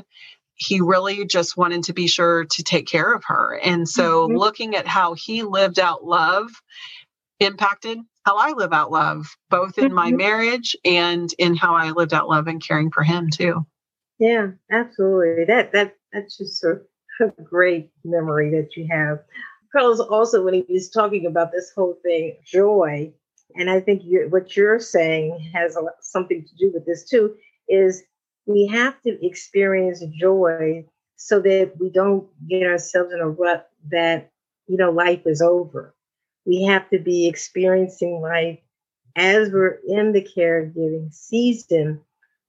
He 0.55 0.81
really 0.81 1.25
just 1.25 1.57
wanted 1.57 1.83
to 1.85 1.93
be 1.93 2.07
sure 2.07 2.45
to 2.45 2.63
take 2.63 2.87
care 2.87 3.13
of 3.13 3.23
her. 3.27 3.59
And 3.63 3.87
so, 3.87 4.27
mm-hmm. 4.27 4.37
looking 4.37 4.75
at 4.75 4.87
how 4.87 5.13
he 5.13 5.43
lived 5.43 5.79
out 5.79 6.03
love 6.03 6.49
impacted 7.39 7.99
how 8.25 8.37
I 8.37 8.51
live 8.51 8.73
out 8.73 8.91
love, 8.91 9.35
both 9.49 9.77
in 9.77 9.93
my 9.93 10.09
mm-hmm. 10.09 10.17
marriage 10.17 10.75
and 10.85 11.33
in 11.39 11.55
how 11.55 11.75
I 11.75 11.91
lived 11.91 12.13
out 12.13 12.29
love 12.29 12.47
and 12.47 12.63
caring 12.63 12.91
for 12.91 13.03
him 13.03 13.29
too. 13.29 13.65
Yeah, 14.19 14.49
absolutely. 14.71 15.45
That 15.45 15.71
that 15.71 15.95
that's 16.11 16.37
just 16.37 16.63
a, 16.63 16.81
a 17.21 17.41
great 17.43 17.89
memory 18.03 18.51
that 18.51 18.75
you 18.75 18.87
have. 18.91 19.19
Carlos 19.71 19.99
also 19.99 20.43
when 20.43 20.53
he 20.53 20.65
was 20.67 20.89
talking 20.89 21.25
about 21.25 21.51
this 21.51 21.71
whole 21.75 21.97
thing, 22.03 22.37
joy, 22.45 23.13
and 23.55 23.69
I 23.69 23.79
think 23.79 24.03
you, 24.03 24.27
what 24.29 24.55
you're 24.55 24.79
saying 24.79 25.51
has 25.53 25.75
a, 25.75 25.81
something 26.01 26.43
to 26.43 26.55
do 26.57 26.71
with 26.73 26.85
this 26.85 27.07
too. 27.07 27.35
Is 27.67 28.03
we 28.45 28.67
have 28.67 29.01
to 29.03 29.25
experience 29.25 30.03
joy 30.19 30.85
so 31.15 31.39
that 31.41 31.73
we 31.79 31.89
don't 31.89 32.27
get 32.47 32.63
ourselves 32.63 33.13
in 33.13 33.19
a 33.19 33.29
rut 33.29 33.69
that 33.91 34.31
you 34.67 34.77
know 34.77 34.91
life 34.91 35.21
is 35.25 35.41
over 35.41 35.93
we 36.49 36.63
have 36.63 36.89
to 36.89 36.97
be 36.97 37.27
experiencing 37.27 38.21
life 38.21 38.57
as 39.15 39.51
we're 39.51 39.77
in 39.87 40.13
the 40.13 40.27
caregiving 40.35 41.13
season 41.13 42.01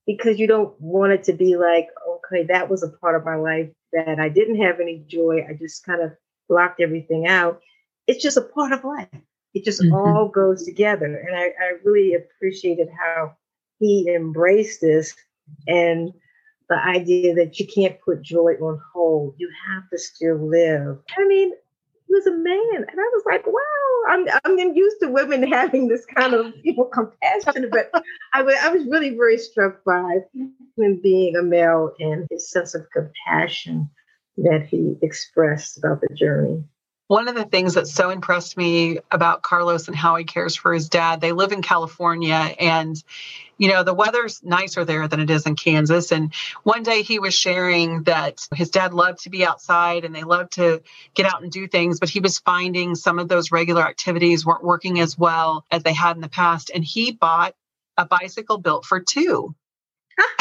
because 0.07 0.39
you 0.39 0.47
don't 0.47 0.75
want 0.81 1.13
it 1.13 1.23
to 1.25 1.35
be 1.35 1.57
like, 1.57 1.89
okay, 2.09 2.45
that 2.45 2.71
was 2.71 2.83
a 2.83 2.89
part 2.89 3.15
of 3.15 3.27
my 3.27 3.37
life 3.37 3.69
that 3.93 4.19
I 4.19 4.31
didn't 4.31 4.63
have 4.63 4.81
any 4.81 5.05
joy. 5.07 5.45
I 5.47 5.53
just 5.53 5.85
kind 5.85 6.01
of 6.01 6.13
blocked 6.49 6.81
everything 6.81 7.27
out. 7.27 7.61
It's 8.07 8.23
just 8.23 8.39
a 8.39 8.43
part 8.43 8.73
of 8.73 8.85
life. 8.85 9.09
It 9.53 9.65
just 9.65 9.83
mm-hmm. 9.83 9.95
all 9.95 10.29
goes 10.29 10.65
together. 10.65 11.05
And 11.05 11.37
I, 11.37 11.49
I 11.63 11.73
really 11.85 12.15
appreciated 12.15 12.89
how 12.99 13.37
he 13.81 14.09
embraced 14.09 14.81
this 14.81 15.15
and 15.69 16.11
the 16.71 16.77
idea 16.77 17.35
that 17.35 17.61
you 17.61 17.67
can't 17.67 18.01
put 18.01 18.23
joy 18.23 18.55
on 18.63 18.81
hold. 18.95 19.35
You 19.37 19.51
have 19.69 19.91
to 19.91 19.99
still 19.99 20.49
live. 20.49 20.99
I 21.19 21.27
mean, 21.27 21.53
he 22.11 22.15
was 22.15 22.27
a 22.27 22.37
man. 22.37 22.85
And 22.89 22.99
I 22.99 23.11
was 23.13 23.23
like, 23.25 23.47
wow, 23.47 24.09
I'm, 24.09 24.27
I'm 24.45 24.75
used 24.75 24.97
to 25.01 25.09
women 25.09 25.43
having 25.51 25.89
this 25.89 26.05
kind 26.07 26.35
of, 26.35 26.53
you 26.63 26.77
know, 26.77 26.85
compassion. 26.85 27.69
But 27.71 27.91
I, 28.35 28.43
was, 28.43 28.57
I 28.63 28.69
was 28.71 28.85
really 28.87 29.11
very 29.11 29.39
struck 29.39 29.85
by 29.85 30.19
him 30.77 31.01
being 31.03 31.37
a 31.37 31.43
male 31.43 31.93
and 32.01 32.27
his 32.31 32.51
sense 32.51 32.75
of 32.75 32.87
compassion 32.93 33.89
that 34.39 34.67
he 34.69 34.97
expressed 35.03 35.79
about 35.79 36.01
the 36.01 36.13
journey. 36.15 36.65
One 37.11 37.27
of 37.27 37.35
the 37.35 37.45
things 37.45 37.75
that 37.75 37.89
so 37.89 38.11
impressed 38.11 38.57
me 38.57 39.01
about 39.11 39.43
Carlos 39.43 39.89
and 39.89 39.97
how 39.97 40.15
he 40.15 40.23
cares 40.23 40.55
for 40.55 40.73
his 40.73 40.89
dad, 40.89 41.21
they 41.21 41.33
live 41.33 41.51
in 41.51 41.61
California 41.61 42.55
and 42.57 43.03
you 43.59 43.69
know, 43.69 43.83
the 43.83 43.93
weather's 43.93 44.41
nicer 44.45 44.85
there 44.85 45.09
than 45.09 45.19
it 45.19 45.29
is 45.29 45.45
in 45.45 45.57
Kansas. 45.57 46.13
And 46.13 46.33
one 46.63 46.85
day 46.85 47.03
he 47.03 47.19
was 47.19 47.35
sharing 47.35 48.05
that 48.05 48.47
his 48.55 48.71
dad 48.71 48.95
loved 48.95 49.25
to 49.25 49.31
be 49.31 49.45
outside 49.45 50.05
and 50.05 50.15
they 50.15 50.23
loved 50.23 50.53
to 50.53 50.83
get 51.15 51.27
out 51.27 51.43
and 51.43 51.51
do 51.51 51.67
things, 51.67 51.99
but 51.99 52.09
he 52.09 52.21
was 52.21 52.39
finding 52.39 52.95
some 52.95 53.19
of 53.19 53.27
those 53.27 53.51
regular 53.51 53.83
activities 53.83 54.47
weren't 54.47 54.63
working 54.63 55.01
as 55.01 55.19
well 55.19 55.67
as 55.73 55.83
they 55.83 55.93
had 55.93 56.15
in 56.15 56.23
the 56.23 56.29
past. 56.29 56.71
And 56.73 56.85
he 56.85 57.11
bought 57.11 57.57
a 57.97 58.07
bicycle 58.07 58.59
built 58.59 58.85
for 58.85 59.01
two. 59.01 59.57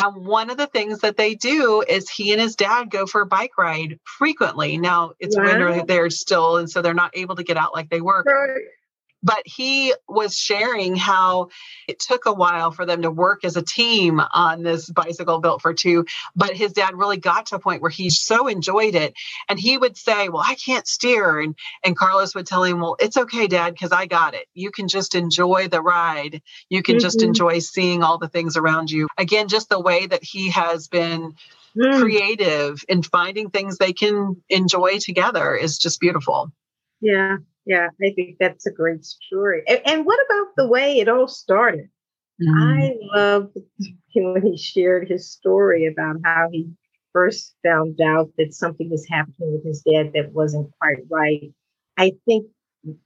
And 0.02 0.26
one 0.26 0.50
of 0.50 0.58
the 0.58 0.68
things 0.68 1.00
that 1.00 1.18
they 1.18 1.36
do 1.36 1.84
is 1.88 2.10
he 2.10 2.32
and 2.32 2.42
his 2.42 2.56
dad 2.56 2.90
go 2.90 3.06
for 3.06 3.22
a 3.22 3.26
bike 3.26 3.58
ride 3.58 4.00
frequently. 4.04 4.78
Now 4.78 5.12
it's 5.20 5.38
wow. 5.38 5.44
winter 5.44 5.86
there 5.86 6.10
still, 6.10 6.58
and 6.58 6.70
so 6.70 6.82
they're 6.82 6.94
not 6.94 7.12
able 7.16 7.36
to 7.36 7.44
get 7.44 7.58
out 7.58 7.74
like 7.74 7.90
they 7.90 8.02
were. 8.02 8.24
Right 8.26 8.62
but 9.22 9.42
he 9.46 9.94
was 10.08 10.38
sharing 10.38 10.96
how 10.96 11.50
it 11.88 12.00
took 12.00 12.26
a 12.26 12.34
while 12.34 12.72
for 12.72 12.86
them 12.86 13.02
to 13.02 13.12
work 13.12 13.44
as 13.44 13.58
a 13.58 13.62
team 13.62 14.22
on 14.34 14.64
this 14.64 14.90
bicycle 14.90 15.40
built 15.40 15.62
for 15.62 15.74
two 15.74 16.06
but 16.36 16.56
his 16.56 16.74
dad 16.74 16.96
really 16.96 17.18
got 17.18 17.48
to 17.48 17.56
a 17.56 17.60
point 17.60 17.82
where 17.82 17.92
he 17.92 18.10
so 18.10 18.48
enjoyed 18.48 18.96
it. 18.96 19.14
And 19.48 19.60
he 19.60 19.78
would 19.78 19.98
say 19.98 20.30
well 20.30 20.44
i 20.46 20.56
can't 20.56 20.88
steer. 20.88 21.40
And 21.40 21.56
and 21.84 21.98
carlos 21.98 22.36
would 22.36 22.48
tell 22.48 22.64
him 22.64 22.80
well 22.80 22.96
it's 23.00 23.18
okay 23.18 23.48
dad 23.48 23.74
because 23.74 23.92
i 23.92 24.06
got 24.06 24.34
it. 24.34 24.48
You 24.54 24.72
can 24.72 24.88
just 24.88 25.16
enjoy 25.16 25.68
the 25.68 25.82
ride. 25.82 26.42
You 26.70 26.82
can 26.84 26.96
mm-hmm. 26.96 27.02
just 27.02 27.22
enjoy 27.22 27.60
seeing 27.60 28.04
all 28.04 28.18
the 28.18 28.30
things 28.30 28.58
around 28.58 28.92
you. 28.92 29.08
Again 29.18 29.48
just 29.48 29.70
the 29.70 29.80
way 29.80 30.08
that 30.08 30.24
he 30.24 30.50
has 30.50 30.88
been 30.88 31.34
mm. 31.76 32.00
creative 32.00 32.84
in 32.88 33.04
finding 33.04 33.50
things 33.50 33.78
they 33.78 33.94
can 33.94 34.42
enjoy 34.50 35.00
together 35.00 35.56
is 35.56 35.78
just 35.78 36.00
beautiful. 36.00 36.52
Yeah 37.02 37.38
yeah, 37.70 37.90
I 38.04 38.12
think 38.16 38.38
that's 38.40 38.66
a 38.66 38.72
great 38.72 39.06
story. 39.06 39.62
And, 39.68 39.80
and 39.86 40.06
what 40.06 40.20
about 40.26 40.56
the 40.58 40.68
way 40.68 40.98
it 40.98 41.08
all 41.08 41.28
started? 41.28 41.88
Mm. 42.42 42.56
I 42.58 42.96
loved 43.16 43.58
when 44.16 44.42
he 44.44 44.58
shared 44.58 45.08
his 45.08 45.32
story 45.32 45.86
about 45.86 46.16
how 46.26 46.50
he 46.52 46.68
first 47.14 47.54
found 47.64 48.02
out 48.02 48.32
that 48.40 48.56
something 48.56 48.90
was 48.90 49.06
happening 49.08 49.54
with 49.54 49.64
his 49.64 49.84
dad 49.84 50.14
that 50.16 50.32
wasn't 50.34 50.72
quite 50.82 50.98
right. 51.12 51.54
I 51.96 52.14
think 52.26 52.48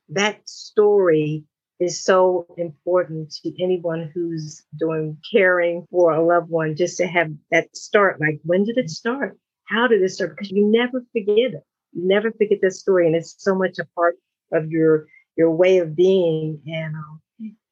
that 0.08 0.48
story 0.48 1.44
is 1.82 2.02
so 2.02 2.48
important 2.58 3.34
to 3.44 3.62
anyone 3.62 4.10
who's 4.14 4.64
doing 4.80 5.18
caring 5.30 5.86
for 5.92 6.14
a 6.14 6.26
loved 6.26 6.50
one, 6.50 6.78
just 6.78 6.96
to 7.00 7.08
have 7.08 7.34
that 7.52 7.76
start. 7.76 8.22
Like, 8.22 8.40
when 8.44 8.64
did 8.64 8.78
it 8.78 8.90
start? 8.90 9.38
How 9.66 9.88
did 9.88 10.02
it 10.02 10.10
start? 10.10 10.38
Because 10.38 10.52
you 10.52 10.66
never 10.66 11.04
forget 11.12 11.52
it. 11.52 11.64
You 11.92 12.08
never 12.08 12.32
forget 12.32 12.60
that 12.62 12.72
story. 12.72 13.08
And 13.08 13.16
it's 13.16 13.36
so 13.38 13.56
much 13.56 13.78
a 13.78 13.86
part 13.94 14.16
of 14.54 14.70
your 14.72 15.08
your 15.36 15.52
way 15.52 15.80
of 15.80 15.96
being 15.96 16.62
and 16.68 16.96
um, 16.96 17.22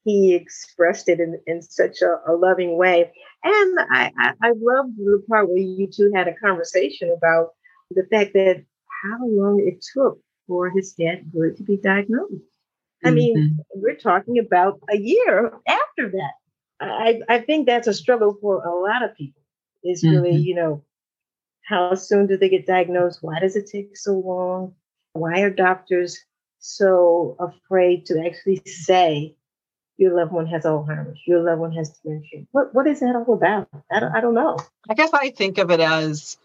he 0.03 0.33
expressed 0.33 1.07
it 1.09 1.19
in, 1.19 1.39
in 1.45 1.61
such 1.61 2.01
a, 2.01 2.17
a 2.27 2.33
loving 2.33 2.77
way. 2.77 3.11
And 3.43 3.79
I, 3.91 4.11
I 4.17 4.33
i 4.41 4.49
loved 4.49 4.97
the 4.97 5.23
part 5.29 5.49
where 5.49 5.57
you 5.57 5.87
two 5.87 6.11
had 6.15 6.27
a 6.27 6.35
conversation 6.35 7.13
about 7.15 7.49
the 7.91 8.05
fact 8.11 8.33
that 8.33 8.63
how 9.03 9.25
long 9.25 9.61
it 9.65 9.83
took 9.93 10.19
for 10.47 10.69
his 10.69 10.93
dad 10.93 11.29
really 11.33 11.55
to 11.55 11.63
be 11.63 11.77
diagnosed. 11.77 12.33
I 13.03 13.07
mm-hmm. 13.07 13.15
mean 13.15 13.59
we're 13.75 13.95
talking 13.95 14.39
about 14.39 14.79
a 14.89 14.97
year 14.97 15.53
after 15.67 16.11
that. 16.11 16.33
I 16.79 17.21
i 17.29 17.39
think 17.39 17.67
that's 17.67 17.87
a 17.87 17.93
struggle 17.93 18.37
for 18.41 18.63
a 18.63 18.75
lot 18.75 19.03
of 19.03 19.15
people 19.15 19.41
is 19.83 20.03
really 20.03 20.33
mm-hmm. 20.33 20.43
you 20.43 20.55
know 20.55 20.83
how 21.63 21.95
soon 21.95 22.27
do 22.27 22.37
they 22.37 22.49
get 22.49 22.65
diagnosed? 22.65 23.19
Why 23.21 23.39
does 23.39 23.55
it 23.55 23.69
take 23.71 23.95
so 23.95 24.13
long? 24.13 24.73
Why 25.13 25.41
are 25.41 25.49
doctors 25.49 26.19
so 26.61 27.35
afraid 27.39 28.05
to 28.05 28.23
actually 28.25 28.61
say 28.65 29.35
your 29.97 30.15
loved 30.15 30.31
one 30.31 30.47
has 30.47 30.63
Alzheimer's, 30.63 31.19
your 31.27 31.41
loved 31.41 31.59
one 31.59 31.73
has 31.73 31.89
dementia. 31.99 32.45
What 32.51 32.73
what 32.73 32.87
is 32.87 33.01
that 33.01 33.15
all 33.15 33.33
about? 33.33 33.67
I 33.91 33.99
don't, 33.99 34.15
I 34.15 34.21
don't 34.21 34.33
know. 34.33 34.57
I 34.89 34.93
guess 34.93 35.11
I 35.13 35.31
think 35.31 35.57
of 35.57 35.69
it 35.71 35.79
as 35.79 36.37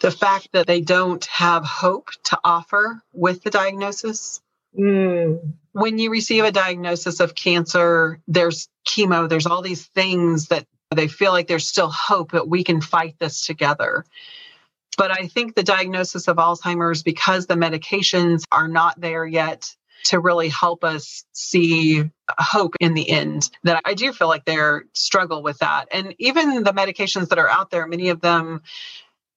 the 0.00 0.10
fact 0.10 0.48
that 0.52 0.66
they 0.66 0.80
don't 0.80 1.24
have 1.26 1.64
hope 1.64 2.10
to 2.24 2.38
offer 2.44 3.02
with 3.12 3.42
the 3.42 3.50
diagnosis. 3.50 4.40
Mm. 4.78 5.54
When 5.72 5.98
you 5.98 6.10
receive 6.10 6.44
a 6.44 6.52
diagnosis 6.52 7.20
of 7.20 7.34
cancer, 7.34 8.20
there's 8.26 8.68
chemo, 8.86 9.28
there's 9.28 9.46
all 9.46 9.62
these 9.62 9.86
things 9.86 10.48
that 10.48 10.66
they 10.94 11.08
feel 11.08 11.32
like 11.32 11.46
there's 11.46 11.66
still 11.66 11.90
hope 11.90 12.32
that 12.32 12.48
we 12.48 12.64
can 12.64 12.80
fight 12.80 13.16
this 13.18 13.46
together. 13.46 14.04
But 15.00 15.18
I 15.18 15.28
think 15.28 15.54
the 15.54 15.62
diagnosis 15.62 16.28
of 16.28 16.36
Alzheimer's, 16.36 17.02
because 17.02 17.46
the 17.46 17.54
medications 17.54 18.42
are 18.52 18.68
not 18.68 19.00
there 19.00 19.24
yet 19.24 19.74
to 20.04 20.20
really 20.20 20.50
help 20.50 20.84
us 20.84 21.24
see 21.32 22.04
hope 22.38 22.74
in 22.80 22.92
the 22.92 23.08
end, 23.08 23.48
that 23.62 23.80
I 23.86 23.94
do 23.94 24.12
feel 24.12 24.28
like 24.28 24.44
they're 24.44 24.84
struggle 24.92 25.42
with 25.42 25.60
that. 25.60 25.88
And 25.90 26.14
even 26.18 26.64
the 26.64 26.74
medications 26.74 27.30
that 27.30 27.38
are 27.38 27.48
out 27.48 27.70
there, 27.70 27.86
many 27.86 28.10
of 28.10 28.20
them 28.20 28.60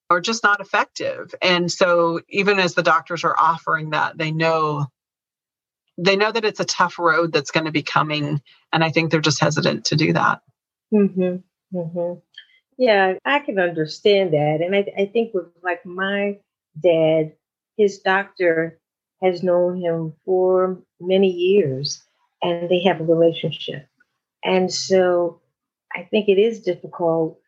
are 0.09 0.19
just 0.19 0.43
not 0.43 0.59
effective. 0.59 1.33
And 1.41 1.71
so 1.71 2.19
even 2.27 2.59
as 2.59 2.73
the 2.73 2.83
doctors 2.83 3.23
are 3.23 3.35
offering 3.39 3.91
that, 3.91 4.17
they 4.17 4.31
know 4.31 4.87
they 5.97 6.17
know 6.17 6.33
that 6.33 6.43
it's 6.43 6.59
a 6.59 6.65
tough 6.65 6.99
road 6.99 7.31
that's 7.31 7.51
going 7.51 7.65
to 7.67 7.71
be 7.71 7.83
coming 7.83 8.41
and 8.71 8.83
i 8.83 8.89
think 8.89 9.11
they're 9.11 9.21
just 9.21 9.39
hesitant 9.39 9.85
to 9.85 9.95
do 9.95 10.11
that 10.11 10.41
mm-hmm. 10.91 11.35
Mm-hmm. 11.77 12.19
Yeah, 12.77 13.13
I 13.25 13.39
can 13.39 13.59
understand 13.59 14.33
that. 14.33 14.59
And 14.61 14.75
I, 14.75 14.85
I 14.97 15.05
think 15.05 15.33
with 15.33 15.45
like 15.63 15.85
my 15.85 16.39
dad, 16.81 17.33
his 17.77 17.99
doctor 17.99 18.79
has 19.21 19.43
known 19.43 19.81
him 19.81 20.13
for 20.25 20.81
many 20.99 21.29
years 21.29 22.03
and 22.41 22.69
they 22.69 22.83
have 22.83 22.99
a 22.99 23.05
relationship. 23.05 23.87
And 24.43 24.71
so 24.73 25.41
I 25.95 26.03
think 26.03 26.27
it 26.27 26.39
is 26.39 26.61
difficult 26.61 27.39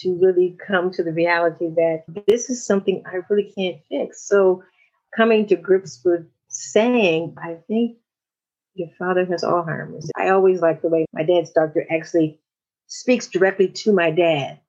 to 0.00 0.18
really 0.20 0.56
come 0.66 0.90
to 0.92 1.02
the 1.02 1.12
reality 1.12 1.68
that 1.68 2.04
this 2.26 2.50
is 2.50 2.64
something 2.64 3.02
I 3.06 3.20
really 3.28 3.52
can't 3.56 3.78
fix. 3.88 4.26
So 4.28 4.62
coming 5.16 5.46
to 5.48 5.56
grips 5.56 6.00
with 6.04 6.26
saying, 6.48 7.34
I 7.42 7.56
think 7.68 7.98
your 8.74 8.88
father 8.98 9.24
has 9.26 9.42
Alzheimer's. 9.42 10.10
I 10.16 10.30
always 10.30 10.60
like 10.60 10.82
the 10.82 10.88
way 10.88 11.06
my 11.12 11.22
dad's 11.22 11.50
doctor 11.50 11.86
actually 11.90 12.40
speaks 12.86 13.28
directly 13.28 13.68
to 13.68 13.92
my 13.92 14.10
dad 14.10 14.60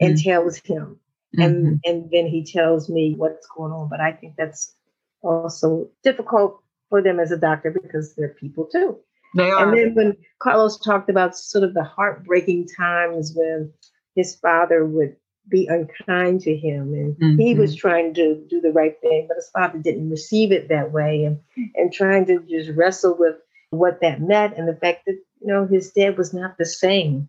and 0.00 0.14
mm-hmm. 0.14 0.30
tells 0.30 0.58
him. 0.58 0.98
And 1.36 1.66
mm-hmm. 1.66 1.74
and 1.84 2.10
then 2.10 2.26
he 2.26 2.44
tells 2.44 2.88
me 2.88 3.14
what's 3.16 3.46
going 3.46 3.72
on. 3.72 3.88
But 3.88 4.00
I 4.00 4.12
think 4.12 4.34
that's 4.36 4.74
also 5.22 5.90
difficult 6.02 6.62
for 6.88 7.02
them 7.02 7.20
as 7.20 7.30
a 7.30 7.36
doctor 7.36 7.70
because 7.70 8.14
they're 8.14 8.34
people 8.34 8.66
too. 8.66 8.98
They 9.34 9.50
are. 9.50 9.68
And 9.68 9.76
then 9.76 9.94
when 9.94 10.16
Carlos 10.38 10.80
talked 10.80 11.10
about 11.10 11.36
sort 11.36 11.64
of 11.64 11.74
the 11.74 11.84
heartbreaking 11.84 12.68
times 12.76 13.32
when 13.34 13.72
his 14.14 14.36
father 14.36 14.86
would 14.86 15.16
be 15.48 15.66
unkind 15.66 16.40
to 16.42 16.54
him 16.54 16.92
and 16.92 17.16
mm-hmm. 17.16 17.40
he 17.40 17.54
was 17.54 17.74
trying 17.74 18.12
to 18.14 18.44
do 18.50 18.60
the 18.60 18.72
right 18.72 19.00
thing 19.00 19.26
but 19.26 19.36
his 19.36 19.48
father 19.50 19.78
didn't 19.78 20.10
receive 20.10 20.52
it 20.52 20.68
that 20.68 20.92
way 20.92 21.24
and 21.24 21.38
and 21.74 21.92
trying 21.92 22.26
to 22.26 22.40
just 22.40 22.70
wrestle 22.76 23.16
with 23.18 23.36
what 23.70 24.00
that 24.02 24.20
meant 24.20 24.54
and 24.56 24.68
the 24.68 24.76
fact 24.76 25.04
that 25.06 25.18
you 25.40 25.46
know 25.46 25.66
his 25.66 25.90
dad 25.92 26.18
was 26.18 26.34
not 26.34 26.58
the 26.58 26.66
same 26.66 27.28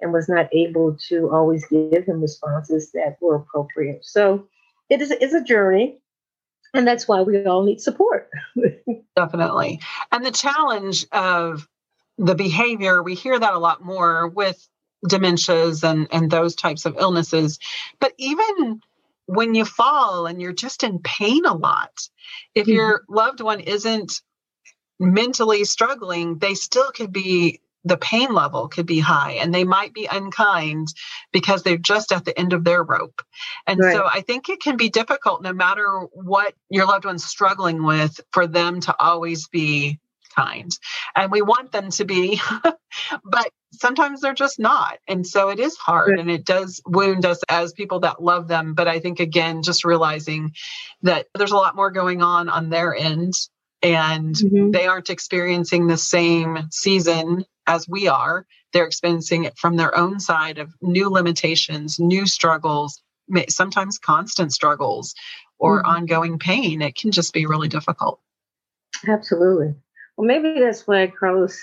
and 0.00 0.12
was 0.12 0.28
not 0.28 0.48
able 0.52 0.96
to 1.08 1.30
always 1.30 1.66
give 1.66 2.04
him 2.04 2.20
responses 2.20 2.92
that 2.92 3.18
were 3.20 3.36
appropriate. 3.36 4.04
So 4.04 4.46
it 4.88 5.00
is 5.00 5.10
it's 5.10 5.34
a 5.34 5.42
journey 5.42 5.98
and 6.74 6.86
that's 6.86 7.08
why 7.08 7.22
we 7.22 7.44
all 7.44 7.64
need 7.64 7.80
support. 7.80 8.30
Definitely. 9.16 9.80
And 10.12 10.24
the 10.24 10.30
challenge 10.30 11.06
of 11.12 11.66
the 12.16 12.34
behavior 12.34 13.02
we 13.02 13.14
hear 13.14 13.38
that 13.38 13.54
a 13.54 13.58
lot 13.58 13.82
more 13.82 14.28
with 14.28 14.68
dementias 15.06 15.88
and 15.88 16.08
and 16.10 16.30
those 16.30 16.54
types 16.54 16.84
of 16.84 16.96
illnesses. 16.98 17.58
But 18.00 18.12
even 18.18 18.80
when 19.26 19.54
you 19.54 19.64
fall 19.64 20.26
and 20.26 20.40
you're 20.40 20.54
just 20.54 20.82
in 20.82 21.00
pain 21.00 21.44
a 21.44 21.54
lot 21.54 22.08
if 22.54 22.66
mm-hmm. 22.66 22.72
your 22.72 23.02
loved 23.08 23.40
one 23.40 23.60
isn't 23.60 24.22
mentally 24.98 25.64
struggling 25.64 26.38
they 26.38 26.54
still 26.54 26.90
could 26.92 27.12
be 27.12 27.60
the 27.88 27.96
pain 27.96 28.32
level 28.32 28.68
could 28.68 28.86
be 28.86 28.98
high 28.98 29.32
and 29.32 29.54
they 29.54 29.64
might 29.64 29.94
be 29.94 30.06
unkind 30.10 30.88
because 31.32 31.62
they're 31.62 31.76
just 31.76 32.12
at 32.12 32.24
the 32.24 32.38
end 32.38 32.52
of 32.52 32.64
their 32.64 32.82
rope. 32.82 33.22
And 33.66 33.80
right. 33.80 33.94
so 33.94 34.06
I 34.06 34.20
think 34.20 34.48
it 34.48 34.60
can 34.60 34.76
be 34.76 34.88
difficult 34.88 35.42
no 35.42 35.52
matter 35.52 35.86
what 36.12 36.54
your 36.70 36.86
loved 36.86 37.04
one's 37.04 37.24
struggling 37.24 37.84
with 37.84 38.20
for 38.32 38.46
them 38.46 38.80
to 38.80 38.94
always 38.98 39.48
be 39.48 39.98
kind. 40.34 40.76
And 41.16 41.32
we 41.32 41.42
want 41.42 41.72
them 41.72 41.90
to 41.90 42.04
be, 42.04 42.40
but 43.24 43.50
sometimes 43.72 44.20
they're 44.20 44.34
just 44.34 44.58
not. 44.58 44.98
And 45.08 45.26
so 45.26 45.48
it 45.48 45.58
is 45.58 45.76
hard 45.76 46.18
and 46.18 46.30
it 46.30 46.44
does 46.44 46.80
wound 46.86 47.24
us 47.26 47.40
as 47.48 47.72
people 47.72 48.00
that 48.00 48.22
love 48.22 48.48
them. 48.48 48.74
But 48.74 48.88
I 48.88 49.00
think, 49.00 49.20
again, 49.20 49.62
just 49.62 49.84
realizing 49.84 50.52
that 51.02 51.26
there's 51.34 51.52
a 51.52 51.56
lot 51.56 51.76
more 51.76 51.90
going 51.90 52.22
on 52.22 52.48
on 52.48 52.70
their 52.70 52.94
end 52.94 53.34
and 53.82 54.34
mm-hmm. 54.34 54.70
they 54.70 54.86
aren't 54.86 55.10
experiencing 55.10 55.86
the 55.86 55.96
same 55.96 56.68
season 56.70 57.44
as 57.68 57.88
we 57.88 58.08
are. 58.08 58.46
They're 58.72 58.86
experiencing 58.86 59.44
it 59.44 59.56
from 59.56 59.76
their 59.76 59.96
own 59.96 60.18
side 60.18 60.58
of 60.58 60.74
new 60.82 61.08
limitations, 61.08 62.00
new 62.00 62.26
struggles, 62.26 63.00
sometimes 63.48 63.98
constant 63.98 64.52
struggles 64.52 65.14
or 65.58 65.78
mm-hmm. 65.78 65.90
ongoing 65.90 66.38
pain. 66.38 66.82
It 66.82 66.96
can 66.96 67.12
just 67.12 67.32
be 67.32 67.46
really 67.46 67.68
difficult. 67.68 68.20
Absolutely. 69.06 69.74
Well, 70.16 70.26
maybe 70.26 70.58
that's 70.58 70.86
why 70.86 71.06
Carlos 71.18 71.60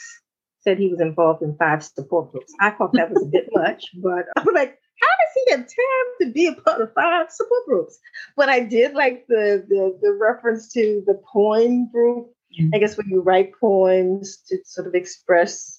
said 0.62 0.78
he 0.78 0.88
was 0.88 1.02
involved 1.02 1.42
in 1.44 1.56
five 1.58 1.84
support 1.84 2.32
groups. 2.32 2.54
I 2.60 2.72
thought 2.72 2.94
that 2.94 3.12
was 3.12 3.24
a 3.24 3.28
bit 3.28 3.50
much, 3.52 3.86
but 4.02 4.26
I'm 4.38 4.54
like, 4.54 4.80
how 5.02 5.08
does 5.08 5.34
he 5.36 5.52
have 5.52 5.60
time 5.60 6.08
to 6.22 6.32
be 6.32 6.48
a 6.48 6.54
part 6.54 6.82
of 6.82 6.94
five 6.94 7.30
support 7.30 7.66
groups? 7.66 8.00
But 8.38 8.50
I 8.50 8.62
did 8.62 8.94
like 8.94 9.26
the 9.28 9.66
the, 9.68 9.98
the 10.02 10.14
reference 10.14 10.72
to 10.74 11.04
the 11.06 11.22
poem 11.32 11.90
group. 11.92 12.28
Mm-hmm. 12.60 12.70
I 12.74 12.80
guess 12.80 12.98
when 12.98 13.10
you 13.10 13.22
write 13.22 13.52
poems 13.60 14.38
to 14.48 14.58
sort 14.64 14.88
of 14.88 14.96
express 14.96 15.75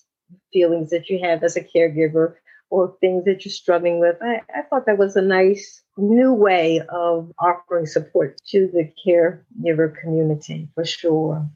feelings 0.53 0.91
that 0.91 1.09
you 1.09 1.21
have 1.23 1.43
as 1.43 1.57
a 1.57 1.63
caregiver 1.63 2.35
or 2.71 2.97
things 3.01 3.25
that 3.25 3.45
you're 3.45 3.53
struggling 3.53 4.01
with, 4.01 4.17
I, 4.21 4.41
I 4.55 4.63
thought 4.63 4.87
that 4.87 4.99
was 4.99 5.17
a 5.17 5.23
nice 5.23 5.83
new 5.97 6.33
way 6.33 6.81
of 6.89 7.33
offering 7.39 7.87
support 7.87 8.41
to 8.49 8.69
the 8.73 8.93
caregiver 9.07 9.95
community 10.01 10.69
for 10.75 10.85
sure. 10.85 11.49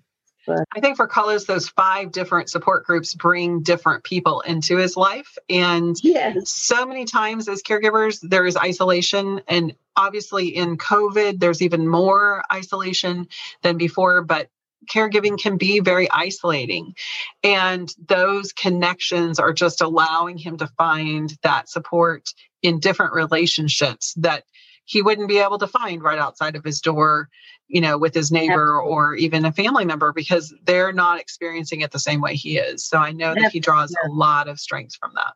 But 0.47 0.65
I 0.75 0.81
think 0.81 0.97
for 0.97 1.07
Carlos, 1.07 1.45
those 1.45 1.69
five 1.69 2.13
different 2.13 2.49
support 2.49 2.85
groups 2.87 3.15
bring 3.15 3.63
different 3.63 4.05
people 4.05 4.41
into 4.41 4.79
his 4.79 4.97
life. 4.97 5.37
And 5.49 5.97
yes. 6.03 6.51
so 6.51 6.87
many 6.87 7.05
times 7.05 7.49
as 7.49 7.63
caregivers, 7.63 8.21
there 8.23 8.47
is 8.47 8.57
isolation. 8.57 9.43
And 9.47 9.77
obviously 9.97 10.49
in 10.49 10.79
COVID, 10.79 11.41
there's 11.41 11.63
even 11.63 11.87
more 11.87 12.43
isolation 12.53 13.29
than 13.63 13.77
before. 13.77 14.23
But 14.23 14.49
caregiving 14.89 15.39
can 15.39 15.57
be 15.57 15.81
very 15.81 16.11
isolating. 16.11 16.95
And 17.43 17.93
those 18.09 18.53
connections 18.53 19.39
are 19.39 19.53
just 19.53 19.81
allowing 19.81 20.39
him 20.39 20.57
to 20.59 20.67
find 20.79 21.37
that 21.43 21.69
support 21.69 22.29
in 22.63 22.81
different 22.81 23.13
relationships 23.13 24.15
that 24.19 24.45
he 24.85 25.03
wouldn't 25.03 25.29
be 25.29 25.39
able 25.39 25.59
to 25.59 25.67
find 25.67 26.03
right 26.03 26.19
outside 26.19 26.57
of 26.57 26.65
his 26.65 26.81
door, 26.81 27.29
you 27.69 27.81
know, 27.81 27.97
with 27.97 28.15
his 28.15 28.33
neighbor 28.33 28.81
or 28.81 29.15
even 29.15 29.45
a 29.45 29.53
family 29.53 29.85
member 29.85 30.13
because 30.13 30.53
they're 30.65 30.93
not 30.93 31.21
experiencing 31.21 31.83
it 31.83 31.93
the 31.93 31.99
same 31.99 32.21
way 32.21 32.35
he 32.35 32.59
is. 32.59 32.85
So 32.85 32.99
I 32.99 33.13
know 33.13 33.35
that 33.35 33.53
he 33.53 33.61
draws 33.61 33.95
a 34.05 34.09
lot 34.09 34.49
of 34.49 34.59
strength 34.59 34.97
from 35.01 35.13
that. 35.15 35.35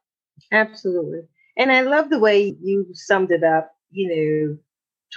Absolutely. 0.51 1.21
And 1.57 1.71
I 1.71 1.83
love 1.83 2.11
the 2.11 2.19
way 2.19 2.57
you 2.61 2.87
summed 2.95 3.31
it 3.31 3.45
up, 3.45 3.71
you 3.91 4.09
know, 4.09 4.59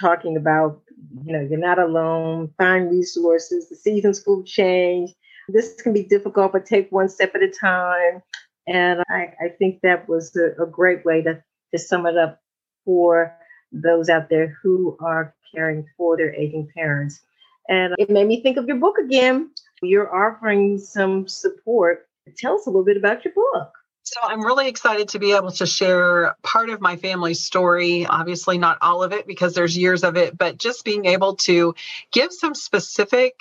talking 0.00 0.36
about, 0.36 0.82
you 1.24 1.32
know, 1.32 1.40
you're 1.40 1.58
not 1.58 1.78
alone, 1.78 2.52
find 2.58 2.90
resources, 2.90 3.68
the 3.68 3.76
seasons 3.76 4.24
will 4.26 4.42
change. 4.42 5.14
This 5.48 5.80
can 5.80 5.92
be 5.92 6.02
difficult, 6.02 6.52
but 6.52 6.66
take 6.66 6.90
one 6.90 7.08
step 7.08 7.34
at 7.34 7.42
a 7.42 7.50
time. 7.50 8.22
And 8.66 9.02
I, 9.08 9.32
I 9.40 9.48
think 9.58 9.80
that 9.82 10.08
was 10.08 10.36
a, 10.36 10.62
a 10.62 10.66
great 10.66 11.04
way 11.04 11.22
to, 11.22 11.42
to 11.72 11.78
sum 11.78 12.06
it 12.06 12.18
up 12.18 12.40
for 12.84 13.34
those 13.72 14.08
out 14.08 14.28
there 14.28 14.58
who 14.62 14.96
are 15.00 15.34
caring 15.54 15.86
for 15.96 16.16
their 16.16 16.34
aging 16.34 16.68
parents. 16.76 17.20
And 17.68 17.94
it 17.98 18.10
made 18.10 18.26
me 18.26 18.42
think 18.42 18.56
of 18.56 18.66
your 18.66 18.76
book 18.76 18.96
again. 18.98 19.50
You're 19.82 20.14
offering 20.14 20.78
some 20.78 21.28
support. 21.28 22.08
Tell 22.36 22.56
us 22.56 22.66
a 22.66 22.70
little 22.70 22.84
bit 22.84 22.96
about 22.96 23.24
your 23.24 23.34
book. 23.34 23.77
So 24.10 24.20
I'm 24.22 24.40
really 24.40 24.68
excited 24.68 25.10
to 25.10 25.18
be 25.18 25.32
able 25.32 25.50
to 25.52 25.66
share 25.66 26.34
part 26.42 26.70
of 26.70 26.80
my 26.80 26.96
family's 26.96 27.44
story. 27.44 28.06
Obviously, 28.06 28.56
not 28.56 28.78
all 28.80 29.02
of 29.02 29.12
it 29.12 29.26
because 29.26 29.52
there's 29.52 29.76
years 29.76 30.02
of 30.02 30.16
it, 30.16 30.38
but 30.38 30.56
just 30.56 30.82
being 30.82 31.04
able 31.04 31.36
to 31.36 31.74
give 32.10 32.32
some 32.32 32.54
specific 32.54 33.34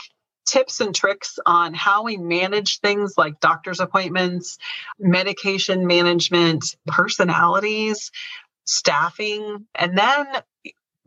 tips 0.46 0.82
and 0.82 0.94
tricks 0.94 1.40
on 1.46 1.74
how 1.74 2.04
we 2.04 2.18
manage 2.18 2.82
things 2.82 3.14
like 3.18 3.40
doctor's 3.40 3.80
appointments, 3.80 4.58
medication 5.00 5.88
management, 5.88 6.76
personalities, 6.86 8.12
staffing, 8.66 9.66
and 9.74 9.98
then 9.98 10.28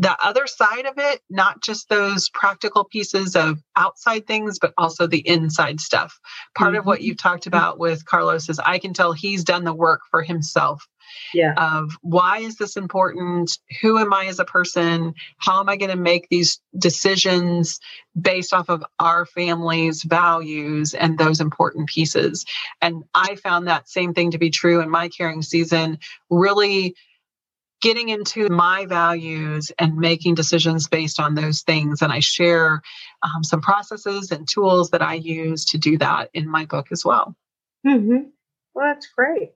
the 0.00 0.16
other 0.24 0.46
side 0.46 0.86
of 0.86 0.94
it, 0.96 1.20
not 1.28 1.60
just 1.60 1.90
those 1.90 2.30
practical 2.30 2.84
pieces 2.84 3.36
of 3.36 3.62
outside 3.76 4.26
things, 4.26 4.58
but 4.58 4.72
also 4.78 5.06
the 5.06 5.28
inside 5.28 5.78
stuff. 5.78 6.18
Part 6.56 6.70
mm-hmm. 6.70 6.78
of 6.78 6.86
what 6.86 7.00
mm-hmm. 7.00 7.08
you've 7.08 7.18
talked 7.18 7.46
about 7.46 7.78
with 7.78 8.06
Carlos 8.06 8.48
is 8.48 8.58
I 8.58 8.78
can 8.78 8.94
tell 8.94 9.12
he's 9.12 9.44
done 9.44 9.64
the 9.64 9.74
work 9.74 10.00
for 10.10 10.22
himself. 10.22 10.88
Yeah. 11.34 11.52
Of 11.58 11.98
why 12.00 12.38
is 12.38 12.56
this 12.56 12.78
important? 12.78 13.58
Who 13.82 13.98
am 13.98 14.14
I 14.14 14.26
as 14.26 14.38
a 14.38 14.44
person? 14.44 15.12
How 15.36 15.60
am 15.60 15.68
I 15.68 15.76
going 15.76 15.90
to 15.90 15.96
make 15.96 16.28
these 16.30 16.60
decisions 16.78 17.78
based 18.18 18.54
off 18.54 18.70
of 18.70 18.82
our 19.00 19.26
family's 19.26 20.02
values 20.02 20.94
and 20.94 21.18
those 21.18 21.40
important 21.40 21.90
pieces? 21.90 22.46
And 22.80 23.02
I 23.14 23.34
found 23.34 23.66
that 23.66 23.88
same 23.88 24.14
thing 24.14 24.30
to 24.30 24.38
be 24.38 24.50
true 24.50 24.80
in 24.80 24.88
my 24.88 25.08
caring 25.08 25.42
season, 25.42 25.98
really 26.30 26.94
getting 27.80 28.08
into 28.08 28.48
my 28.48 28.86
values 28.86 29.72
and 29.78 29.96
making 29.96 30.34
decisions 30.34 30.88
based 30.88 31.18
on 31.18 31.34
those 31.34 31.62
things. 31.62 32.02
And 32.02 32.12
I 32.12 32.20
share 32.20 32.82
um, 33.22 33.42
some 33.42 33.60
processes 33.60 34.30
and 34.30 34.48
tools 34.48 34.90
that 34.90 35.02
I 35.02 35.14
use 35.14 35.64
to 35.66 35.78
do 35.78 35.98
that 35.98 36.30
in 36.34 36.48
my 36.48 36.66
book 36.66 36.88
as 36.92 37.04
well. 37.04 37.34
Mm-hmm. 37.86 38.28
Well, 38.74 38.86
that's 38.86 39.08
great. 39.16 39.52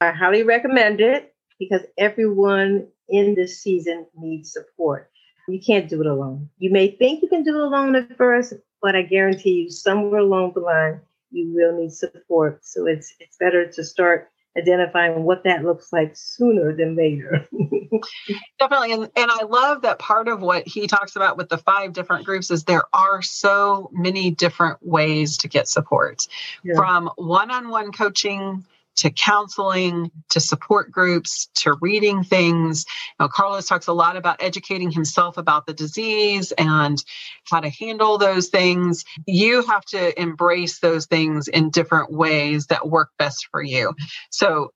I 0.00 0.12
highly 0.12 0.42
recommend 0.42 1.00
it 1.00 1.34
because 1.58 1.82
everyone 1.98 2.88
in 3.08 3.34
this 3.34 3.60
season 3.60 4.06
needs 4.16 4.52
support. 4.52 5.10
You 5.48 5.60
can't 5.60 5.88
do 5.88 6.00
it 6.00 6.06
alone. 6.06 6.50
You 6.58 6.70
may 6.70 6.90
think 6.90 7.22
you 7.22 7.28
can 7.28 7.42
do 7.42 7.56
it 7.56 7.62
alone 7.62 7.96
at 7.96 8.16
first, 8.16 8.54
but 8.82 8.94
I 8.94 9.02
guarantee 9.02 9.62
you, 9.62 9.70
somewhere 9.70 10.20
along 10.20 10.52
the 10.54 10.60
line, 10.60 11.00
you 11.30 11.52
will 11.54 11.78
need 11.78 11.92
support. 11.92 12.64
So 12.64 12.86
it's 12.86 13.14
it's 13.18 13.36
better 13.38 13.66
to 13.66 13.84
start 13.84 14.30
identifying 14.58 15.22
what 15.22 15.44
that 15.44 15.64
looks 15.64 15.92
like 15.92 16.12
sooner 16.14 16.74
than 16.74 16.96
later. 16.96 17.48
Definitely. 18.58 18.92
And, 18.92 19.10
and 19.16 19.30
I 19.30 19.44
love 19.44 19.82
that 19.82 19.98
part 19.98 20.28
of 20.28 20.40
what 20.40 20.66
he 20.66 20.86
talks 20.86 21.16
about 21.16 21.36
with 21.36 21.48
the 21.48 21.58
five 21.58 21.92
different 21.92 22.26
groups 22.26 22.50
is 22.50 22.64
there 22.64 22.84
are 22.92 23.22
so 23.22 23.90
many 23.92 24.30
different 24.30 24.84
ways 24.84 25.38
to 25.38 25.48
get 25.48 25.68
support 25.68 26.26
yeah. 26.62 26.74
from 26.74 27.10
one 27.16 27.50
on 27.50 27.68
one 27.68 27.92
coaching 27.92 28.64
to 28.98 29.10
counseling 29.10 30.10
to 30.30 30.40
support 30.40 30.90
groups 30.90 31.48
to 31.54 31.76
reading 31.80 32.22
things. 32.22 32.84
You 33.18 33.24
know, 33.24 33.28
Carlos 33.28 33.66
talks 33.66 33.86
a 33.86 33.92
lot 33.92 34.16
about 34.16 34.42
educating 34.42 34.90
himself 34.90 35.38
about 35.38 35.66
the 35.66 35.72
disease 35.72 36.52
and 36.52 37.02
how 37.50 37.60
to 37.60 37.70
handle 37.70 38.18
those 38.18 38.48
things. 38.48 39.04
You 39.26 39.62
have 39.66 39.84
to 39.86 40.20
embrace 40.20 40.80
those 40.80 41.06
things 41.06 41.48
in 41.48 41.70
different 41.70 42.12
ways 42.12 42.66
that 42.66 42.88
work 42.88 43.10
best 43.18 43.48
for 43.50 43.62
you. 43.62 43.94
So 44.30 44.72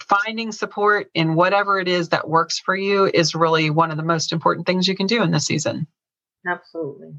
finding 0.00 0.50
support 0.52 1.10
in 1.14 1.34
whatever 1.34 1.78
it 1.78 1.88
is 1.88 2.08
that 2.08 2.28
works 2.28 2.58
for 2.58 2.74
you 2.74 3.06
is 3.06 3.34
really 3.34 3.70
one 3.70 3.90
of 3.90 3.96
the 3.96 4.02
most 4.02 4.32
important 4.32 4.66
things 4.66 4.88
you 4.88 4.96
can 4.96 5.06
do 5.06 5.22
in 5.22 5.30
this 5.30 5.46
season. 5.46 5.86
Absolutely. 6.46 7.14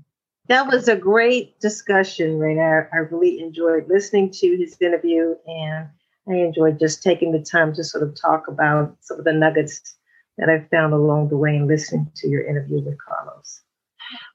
That 0.47 0.67
was 0.67 0.87
a 0.87 0.95
great 0.95 1.59
discussion, 1.59 2.39
Rayna. 2.39 2.87
I 2.91 2.97
really 2.97 3.39
enjoyed 3.39 3.87
listening 3.87 4.31
to 4.31 4.57
his 4.57 4.75
interview 4.81 5.35
and 5.45 5.87
I 6.29 6.35
enjoyed 6.35 6.79
just 6.79 7.01
taking 7.01 7.31
the 7.31 7.41
time 7.41 7.73
to 7.73 7.83
sort 7.83 8.03
of 8.03 8.15
talk 8.19 8.47
about 8.47 8.97
some 9.01 9.19
of 9.19 9.25
the 9.25 9.33
nuggets 9.33 9.95
that 10.37 10.49
I 10.49 10.67
found 10.69 10.93
along 10.93 11.29
the 11.29 11.37
way 11.37 11.55
in 11.55 11.67
listening 11.67 12.11
to 12.15 12.27
your 12.27 12.45
interview 12.45 12.81
with 12.81 12.97
Carlos. 12.97 13.61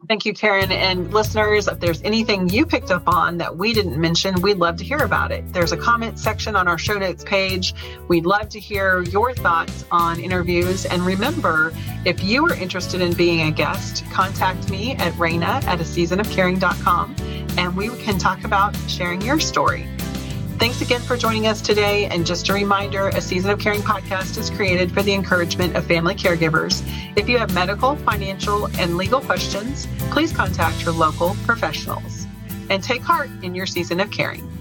Thank 0.09 0.25
you, 0.25 0.33
Karen. 0.33 0.73
And 0.73 1.13
listeners, 1.13 1.69
if 1.69 1.81
there's 1.81 2.03
anything 2.03 2.49
you 2.49 2.65
picked 2.65 2.91
up 2.91 3.03
on 3.07 3.39
that 3.39 3.57
we 3.57 3.73
didn't 3.73 4.01
mention, 4.01 4.41
we'd 4.41 4.59
love 4.59 4.77
to 4.77 4.85
hear 4.85 4.99
about 4.99 5.33
it. 5.33 5.53
There's 5.53 5.73
a 5.73 5.77
comment 5.77 6.19
section 6.19 6.57
on 6.57 6.69
our 6.69 6.79
show 6.79 6.95
notes 6.95 7.25
page. 7.25 7.75
We'd 8.09 8.27
love 8.27 8.49
to 8.51 8.61
hear 8.61 9.03
your 9.03 9.35
thoughts 9.35 9.85
on 9.91 10.21
interviews. 10.21 10.87
And 10.87 11.03
remember, 11.03 11.73
if 12.05 12.23
you 12.23 12.47
are 12.47 12.55
interested 12.55 13.01
in 13.01 13.15
being 13.15 13.49
a 13.49 13.51
guest, 13.51 14.05
contact 14.11 14.71
me 14.71 14.93
at 14.97 15.13
Rayna 15.15 15.63
at 15.65 15.81
a 15.81 15.85
seasonofcaring.com 15.85 17.17
and 17.59 17.77
we 17.77 17.89
can 17.97 18.19
talk 18.19 18.45
about 18.45 18.77
sharing 18.89 19.21
your 19.23 19.41
story. 19.41 19.87
Thanks 20.59 20.81
again 20.81 21.03
for 21.03 21.19
joining 21.19 21.47
us 21.47 21.61
today. 21.61 22.07
And 22.07 22.25
just 22.25 22.49
a 22.49 22.55
reminder 22.55 23.09
a 23.09 23.21
Season 23.21 23.51
of 23.51 23.59
Caring 23.59 23.83
podcast 23.83 24.39
is 24.39 24.49
created 24.49 24.91
for 24.91 25.03
the 25.03 25.13
encouragement 25.13 25.77
of 25.77 25.85
family 25.85 26.15
caregivers. 26.15 26.83
If 27.15 27.29
you 27.29 27.37
have 27.37 27.53
medical, 27.53 27.95
financial, 27.97 28.69
and 28.79 28.97
legal 28.97 29.21
questions, 29.21 29.87
please 30.11 30.33
contact 30.33 30.83
your 30.83 30.95
local 30.95 31.37
professionals 31.45 32.27
and 32.71 32.83
take 32.83 33.03
heart 33.03 33.29
in 33.43 33.55
your 33.55 33.67
season 33.67 34.01
of 34.01 34.11
caring. 34.11 34.56